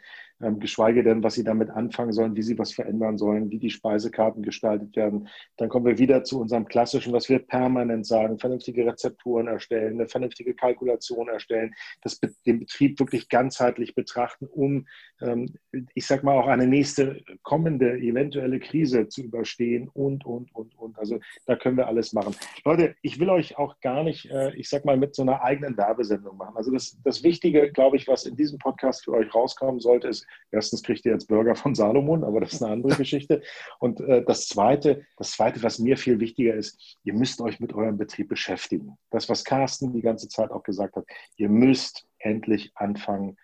geschweige 0.59 1.03
denn, 1.03 1.22
was 1.22 1.35
sie 1.35 1.44
damit 1.44 1.70
anfangen 1.70 2.12
sollen, 2.12 2.35
wie 2.35 2.42
sie 2.42 2.59
was 2.59 2.72
verändern 2.72 3.18
sollen, 3.18 3.50
wie 3.50 3.59
die 3.59 3.70
Speisekarten 3.70 4.42
gestaltet 4.42 4.96
werden. 4.96 5.29
Dann 5.57 5.68
kommen 5.68 5.87
wir 5.87 5.98
wieder 5.98 6.24
zu 6.24 6.40
unserem 6.40 6.66
klassischen, 6.66 7.12
was 7.12 7.29
wir 7.29 7.40
permanent 7.40 8.07
sagen, 8.07 8.38
vernünftige 8.38 8.87
Rezepturen 8.87 9.48
erstellen, 9.48 9.94
eine 9.94 10.09
vernünftige 10.09 10.55
Kalkulation 10.55 11.29
erstellen, 11.29 11.74
das, 12.03 12.18
den 12.46 12.61
Betrieb 12.61 12.98
wirklich 12.98 13.29
ganzheitlich 13.29 13.94
betrachten, 13.94 14.46
um, 14.46 14.87
ähm, 15.20 15.55
ich 15.94 16.07
sag 16.07 16.24
mal, 16.24 16.38
auch 16.38 16.46
eine 16.46 16.66
nächste 16.66 17.22
kommende 17.42 17.98
eventuelle 17.98 18.61
Krise 18.61 19.09
zu 19.09 19.22
überstehen 19.22 19.88
und, 19.92 20.24
und, 20.24 20.55
und, 20.55 20.74
und. 20.79 20.98
Also 20.98 21.20
da 21.46 21.57
können 21.57 21.76
wir 21.76 21.87
alles 21.87 22.12
machen. 22.12 22.35
Leute, 22.64 22.94
ich 23.03 23.20
will 23.20 23.29
euch 23.29 23.59
auch 23.59 23.79
gar 23.81 24.03
nicht, 24.05 24.31
äh, 24.31 24.55
ich 24.57 24.70
sag 24.70 24.87
mal, 24.87 24.96
mit 24.96 25.14
so 25.14 25.22
einer 25.22 25.42
eigenen 25.42 25.76
Werbesendung 25.76 26.38
machen. 26.38 26.57
Also 26.57 26.72
das, 26.72 26.96
das 27.05 27.22
Wichtige, 27.22 27.70
glaube 27.72 27.96
ich, 27.96 28.09
was 28.09 28.24
in 28.24 28.37
diesem 28.37 28.59
Podcast 28.59 29.05
für 29.05 29.12
euch 29.12 29.35
rauskommen 29.35 29.81
sollte, 29.81 30.09
ist, 30.09 30.26
Erstens 30.51 30.83
kriegt 30.83 31.05
ihr 31.07 31.12
jetzt 31.12 31.29
Burger 31.29 31.55
von 31.55 31.75
Salomon, 31.75 32.25
aber 32.25 32.40
das 32.40 32.55
ist 32.55 32.62
eine 32.62 32.73
andere 32.73 32.97
Geschichte. 32.97 33.43
Und 33.79 34.01
äh, 34.01 34.25
das, 34.25 34.49
Zweite, 34.49 35.05
das 35.16 35.33
Zweite, 35.33 35.62
was 35.62 35.79
mir 35.79 35.97
viel 35.97 36.21
wichtiger 36.21 36.55
ist, 36.55 36.99
ihr 37.05 37.14
müsst 37.14 37.40
euch 37.40 37.61
mit 37.61 37.73
eurem 37.73 37.99
Betrieb 37.99 38.29
beschäftigen. 38.29 38.97
Das, 39.11 39.29
was 39.29 39.45
Carsten 39.45 39.93
die 39.93 40.03
ganze 40.03 40.29
Zeit 40.29 40.51
auch 40.51 40.62
gesagt 40.62 40.97
hat, 40.97 41.07
ihr 41.37 41.49
müsst 41.49 42.07
endlich 42.19 42.73
anfangen, 42.75 43.37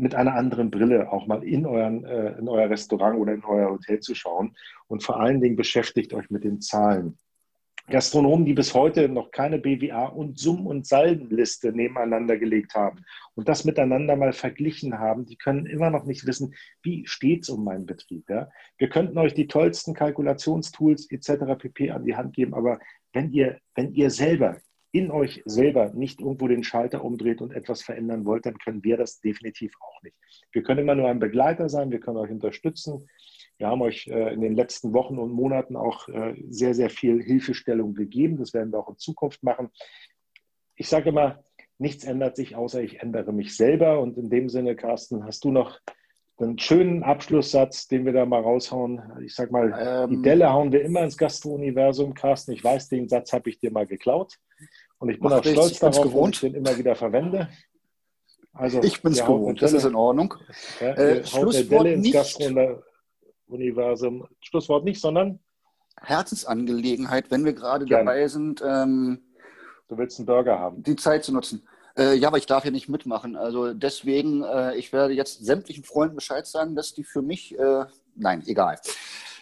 mit 0.00 0.14
einer 0.14 0.34
anderen 0.34 0.70
Brille 0.70 1.12
auch 1.12 1.26
mal 1.26 1.44
in, 1.44 1.66
euren, 1.66 2.04
äh, 2.04 2.38
in 2.38 2.48
euer 2.48 2.70
Restaurant 2.70 3.18
oder 3.18 3.34
in 3.34 3.44
euer 3.44 3.70
Hotel 3.70 4.00
zu 4.00 4.14
schauen. 4.14 4.56
Und 4.88 5.02
vor 5.02 5.20
allen 5.20 5.40
Dingen 5.40 5.56
beschäftigt 5.56 6.14
euch 6.14 6.30
mit 6.30 6.44
den 6.44 6.60
Zahlen. 6.60 7.18
Gastronomen, 7.90 8.46
die 8.46 8.54
bis 8.54 8.72
heute 8.72 9.08
noch 9.08 9.30
keine 9.30 9.58
BWA 9.58 10.06
und 10.06 10.38
Summ- 10.38 10.66
und 10.66 10.86
Saldenliste 10.86 11.72
nebeneinander 11.72 12.38
gelegt 12.38 12.74
haben 12.74 13.04
und 13.34 13.48
das 13.48 13.64
miteinander 13.64 14.16
mal 14.16 14.32
verglichen 14.32 14.98
haben, 14.98 15.26
die 15.26 15.36
können 15.36 15.66
immer 15.66 15.90
noch 15.90 16.04
nicht 16.04 16.26
wissen, 16.26 16.54
wie 16.82 17.06
steht 17.06 17.42
es 17.42 17.50
um 17.50 17.64
meinen 17.64 17.86
Betrieb. 17.86 18.28
Ja? 18.30 18.48
Wir 18.78 18.88
könnten 18.88 19.18
euch 19.18 19.34
die 19.34 19.48
tollsten 19.48 19.94
Kalkulationstools 19.94 21.10
etc. 21.10 21.58
pp. 21.58 21.90
an 21.90 22.04
die 22.04 22.16
Hand 22.16 22.34
geben, 22.34 22.54
aber 22.54 22.78
wenn 23.12 23.32
ihr, 23.32 23.58
wenn 23.74 23.92
ihr 23.92 24.10
selber 24.10 24.56
in 24.92 25.10
euch 25.10 25.42
selber 25.44 25.92
nicht 25.92 26.20
irgendwo 26.20 26.48
den 26.48 26.64
Schalter 26.64 27.04
umdreht 27.04 27.40
und 27.40 27.52
etwas 27.52 27.82
verändern 27.82 28.24
wollt, 28.24 28.46
dann 28.46 28.58
können 28.58 28.82
wir 28.82 28.96
das 28.96 29.20
definitiv 29.20 29.72
auch 29.80 30.02
nicht. 30.02 30.16
Wir 30.52 30.62
können 30.62 30.80
immer 30.80 30.94
nur 30.94 31.08
ein 31.08 31.20
Begleiter 31.20 31.68
sein, 31.68 31.90
wir 31.90 32.00
können 32.00 32.16
euch 32.16 32.30
unterstützen. 32.30 33.08
Wir 33.60 33.68
haben 33.68 33.82
euch 33.82 34.06
äh, 34.06 34.32
in 34.32 34.40
den 34.40 34.56
letzten 34.56 34.94
Wochen 34.94 35.18
und 35.18 35.32
Monaten 35.32 35.76
auch 35.76 36.08
äh, 36.08 36.34
sehr, 36.48 36.74
sehr 36.74 36.88
viel 36.88 37.22
Hilfestellung 37.22 37.94
gegeben. 37.94 38.38
Das 38.38 38.54
werden 38.54 38.72
wir 38.72 38.78
auch 38.78 38.88
in 38.88 38.96
Zukunft 38.96 39.42
machen. 39.42 39.68
Ich 40.76 40.88
sage 40.88 41.10
immer, 41.10 41.44
nichts 41.76 42.04
ändert 42.04 42.36
sich, 42.36 42.56
außer 42.56 42.82
ich 42.82 43.00
ändere 43.00 43.34
mich 43.34 43.54
selber. 43.54 44.00
Und 44.00 44.16
in 44.16 44.30
dem 44.30 44.48
Sinne, 44.48 44.76
Carsten, 44.76 45.26
hast 45.26 45.44
du 45.44 45.50
noch 45.50 45.78
einen 46.38 46.58
schönen 46.58 47.02
Abschlusssatz, 47.02 47.86
den 47.86 48.06
wir 48.06 48.14
da 48.14 48.24
mal 48.24 48.40
raushauen. 48.40 49.02
Ich 49.26 49.34
sag 49.34 49.50
mal, 49.50 49.74
ähm, 49.78 50.08
die 50.08 50.22
Delle 50.22 50.50
hauen 50.50 50.72
wir 50.72 50.80
immer 50.80 51.02
ins 51.02 51.18
Gastro-Universum. 51.18 52.14
Carsten, 52.14 52.52
ich 52.52 52.64
weiß, 52.64 52.88
den 52.88 53.10
Satz 53.10 53.34
habe 53.34 53.50
ich 53.50 53.58
dir 53.58 53.70
mal 53.70 53.86
geklaut. 53.86 54.38
Und 54.96 55.10
ich 55.10 55.20
bin 55.20 55.30
auch 55.30 55.44
stolz 55.44 55.78
darauf, 55.78 56.00
gewohnt. 56.00 56.36
dass 56.36 56.44
ich 56.44 56.52
den 56.52 56.58
immer 56.58 56.78
wieder 56.78 56.94
verwende. 56.94 57.50
Also, 58.54 58.82
ich 58.82 59.02
bin 59.02 59.12
es 59.12 59.20
gewohnt, 59.20 59.60
das 59.60 59.74
ist 59.74 59.84
in 59.84 59.94
Ordnung. 59.94 60.34
Ja, 60.80 60.94
äh, 60.94 61.26
Schlusswort 61.26 61.70
Delle 61.70 61.92
ins 61.92 62.10
Gastro-Universum. 63.50 64.26
Schlusswort 64.40 64.84
nicht, 64.84 65.00
sondern? 65.00 65.38
Herzensangelegenheit, 66.02 67.30
wenn 67.30 67.44
wir 67.44 67.52
gerade 67.52 67.84
dabei 67.84 68.26
sind. 68.28 68.62
Ähm, 68.66 69.20
du 69.88 69.98
willst 69.98 70.18
einen 70.18 70.26
Burger 70.26 70.58
haben. 70.58 70.82
Die 70.82 70.96
Zeit 70.96 71.24
zu 71.24 71.32
nutzen. 71.32 71.66
Äh, 71.96 72.14
ja, 72.14 72.28
aber 72.28 72.38
ich 72.38 72.46
darf 72.46 72.64
ja 72.64 72.70
nicht 72.70 72.88
mitmachen. 72.88 73.36
Also 73.36 73.74
deswegen, 73.74 74.42
äh, 74.42 74.76
ich 74.76 74.92
werde 74.92 75.12
jetzt 75.12 75.44
sämtlichen 75.44 75.84
Freunden 75.84 76.14
Bescheid 76.14 76.46
sagen, 76.46 76.74
dass 76.74 76.94
die 76.94 77.04
für 77.04 77.20
mich, 77.20 77.58
äh, 77.58 77.84
nein, 78.14 78.42
egal. 78.46 78.78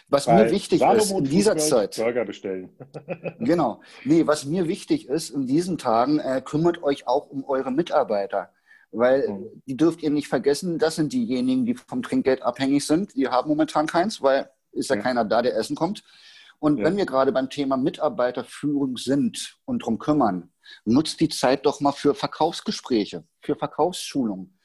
Was 0.09 0.25
Bei 0.25 0.43
mir 0.43 0.51
wichtig 0.51 0.79
Salomon 0.79 1.01
ist 1.01 1.11
in 1.11 1.23
dieser 1.25 1.55
Zeit. 1.57 1.95
Burger 1.95 2.25
bestellen. 2.25 2.69
genau. 3.39 3.81
Nee, 4.03 4.25
was 4.25 4.45
mir 4.45 4.67
wichtig 4.67 5.07
ist 5.07 5.29
in 5.29 5.45
diesen 5.45 5.77
Tagen, 5.77 6.19
äh, 6.19 6.41
kümmert 6.43 6.81
euch 6.81 7.07
auch 7.07 7.29
um 7.29 7.45
eure 7.45 7.71
Mitarbeiter. 7.71 8.49
Weil 8.91 9.27
mhm. 9.27 9.61
die 9.65 9.77
dürft 9.77 10.01
ihr 10.01 10.09
nicht 10.09 10.27
vergessen, 10.27 10.79
das 10.79 10.95
sind 10.95 11.13
diejenigen, 11.13 11.65
die 11.65 11.75
vom 11.75 12.01
Trinkgeld 12.01 12.41
abhängig 12.41 12.85
sind. 12.85 13.15
Die 13.15 13.27
haben 13.27 13.49
momentan 13.49 13.87
keins, 13.87 14.21
weil 14.21 14.49
ist 14.71 14.89
ja, 14.89 14.95
ja. 14.95 15.01
keiner 15.01 15.25
da, 15.25 15.41
der 15.41 15.55
essen 15.55 15.75
kommt. 15.75 16.03
Und 16.59 16.77
ja. 16.77 16.85
wenn 16.85 16.97
wir 16.97 17.05
gerade 17.05 17.31
beim 17.31 17.49
Thema 17.49 17.77
Mitarbeiterführung 17.77 18.97
sind 18.97 19.57
und 19.65 19.81
darum 19.81 19.97
kümmern, 19.97 20.51
nutzt 20.85 21.19
die 21.19 21.29
Zeit 21.29 21.65
doch 21.65 21.79
mal 21.79 21.93
für 21.93 22.13
Verkaufsgespräche, 22.13 23.23
für 23.41 23.55
Verkaufsschulungen. 23.55 24.59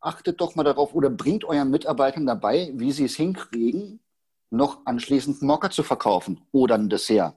Achtet 0.00 0.40
doch 0.40 0.56
mal 0.56 0.64
darauf 0.64 0.94
oder 0.94 1.10
bringt 1.10 1.44
euren 1.44 1.70
Mitarbeitern 1.70 2.26
dabei, 2.26 2.72
wie 2.74 2.90
sie 2.90 3.04
es 3.04 3.14
hinkriegen, 3.14 4.00
noch 4.50 4.84
anschließend 4.84 5.40
einen 5.40 5.46
Mocker 5.46 5.70
zu 5.70 5.82
verkaufen 5.84 6.40
oder 6.50 6.74
ein 6.74 6.88
Dessert. 6.88 7.36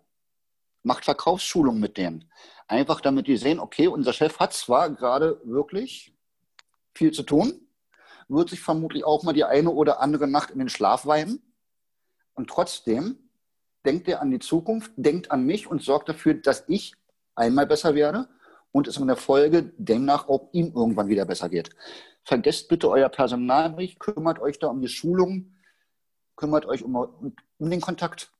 Macht 0.86 1.04
Verkaufsschulungen 1.04 1.82
mit 1.82 1.98
denen. 1.98 2.32
Einfach 2.67 3.02
damit 3.02 3.28
die 3.28 3.38
sehen, 3.38 3.60
okay, 3.60 3.88
unser 3.88 4.13
Chef 4.13 4.39
hat 4.39 4.54
zwar 4.54 4.91
gerade 4.91 5.41
wirklich 5.43 6.13
viel 6.93 7.12
zu 7.12 7.24
tun, 7.24 7.67
wird 8.28 8.50
sich 8.50 8.62
vermutlich 8.62 9.04
auch 9.04 9.24
mal 9.24 9.34
die 9.34 9.43
eine 9.43 9.71
oder 9.71 10.00
andere 10.00 10.28
Nacht 10.28 10.52
in 10.52 10.60
den 10.60 10.69
Schlaf 10.69 11.08
weinen. 11.08 11.41
Und 12.36 12.50
trotzdem 12.50 13.17
denkt 13.84 14.08
er 14.08 14.21
an 14.21 14.30
die 14.30 14.39
Zukunft, 14.39 14.91
denkt 14.95 15.32
an 15.32 15.45
mich 15.45 15.67
und 15.67 15.82
sorgt 15.82 16.08
dafür, 16.08 16.36
dass 16.36 16.63
ich 16.67 16.93
einmal 17.34 17.65
besser 17.65 17.95
werde 17.95 18.28
und 18.71 18.88
es 18.88 18.98
in 18.98 19.08
der 19.08 19.15
Folge 19.15 19.74
demnach 19.78 20.28
auch 20.28 20.50
ihm 20.52 20.71
irgendwann 20.76 21.08
wieder 21.08 21.26
besser 21.26 21.50
geht. 21.50 21.69
Vergesst 22.24 22.69
bitte 22.69 22.89
euer 22.89 23.10
Personal 23.10 23.71
nicht, 23.71 24.00
kümmert 24.00 24.39
euch 24.39 24.60
da 24.60 24.67
um 24.67 24.82
die 24.82 24.88
Schulung, 24.88 25.56
kümmert 26.36 26.65
euch 26.67 26.84
um, 26.84 26.95
um 26.95 27.69
den 27.69 27.82
Kontakt. 27.82 28.35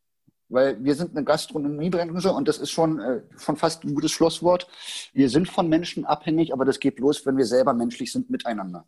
Weil 0.48 0.84
wir 0.84 0.96
sind 0.96 1.12
eine 1.12 1.24
Gastronomiebranche 1.24 2.32
und 2.32 2.48
das 2.48 2.60
ist 2.60 2.72
schon, 2.72 3.00
äh, 3.00 3.22
schon 3.38 3.58
fast 3.58 3.84
ein 3.84 3.96
gutes 3.96 4.12
Schlusswort. 4.12 4.68
Wir 5.14 5.30
sind 5.30 5.50
von 5.50 5.68
Menschen 5.68 6.06
abhängig, 6.06 6.54
aber 6.54 6.66
das 6.66 6.80
geht 6.80 6.98
bloß, 6.98 7.26
wenn 7.26 7.38
wir 7.38 7.46
selber 7.46 7.74
menschlich 7.74 8.12
sind 8.12 8.30
miteinander. 8.30 8.86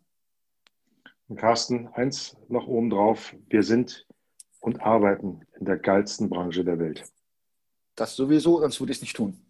Und 1.26 1.36
Carsten, 1.36 1.88
eins 1.88 2.36
noch 2.48 2.66
oben 2.66 2.90
drauf. 2.90 3.34
Wir 3.48 3.62
sind 3.62 4.06
und 4.60 4.80
arbeiten 4.80 5.42
in 5.58 5.66
der 5.66 5.76
geilsten 5.76 6.28
Branche 6.28 6.64
der 6.64 6.78
Welt. 6.78 7.04
Das 7.96 8.14
sowieso, 8.14 8.60
sonst 8.60 8.80
würde 8.80 8.92
ich 8.92 8.98
es 8.98 9.02
nicht 9.02 9.16
tun. 9.16 9.47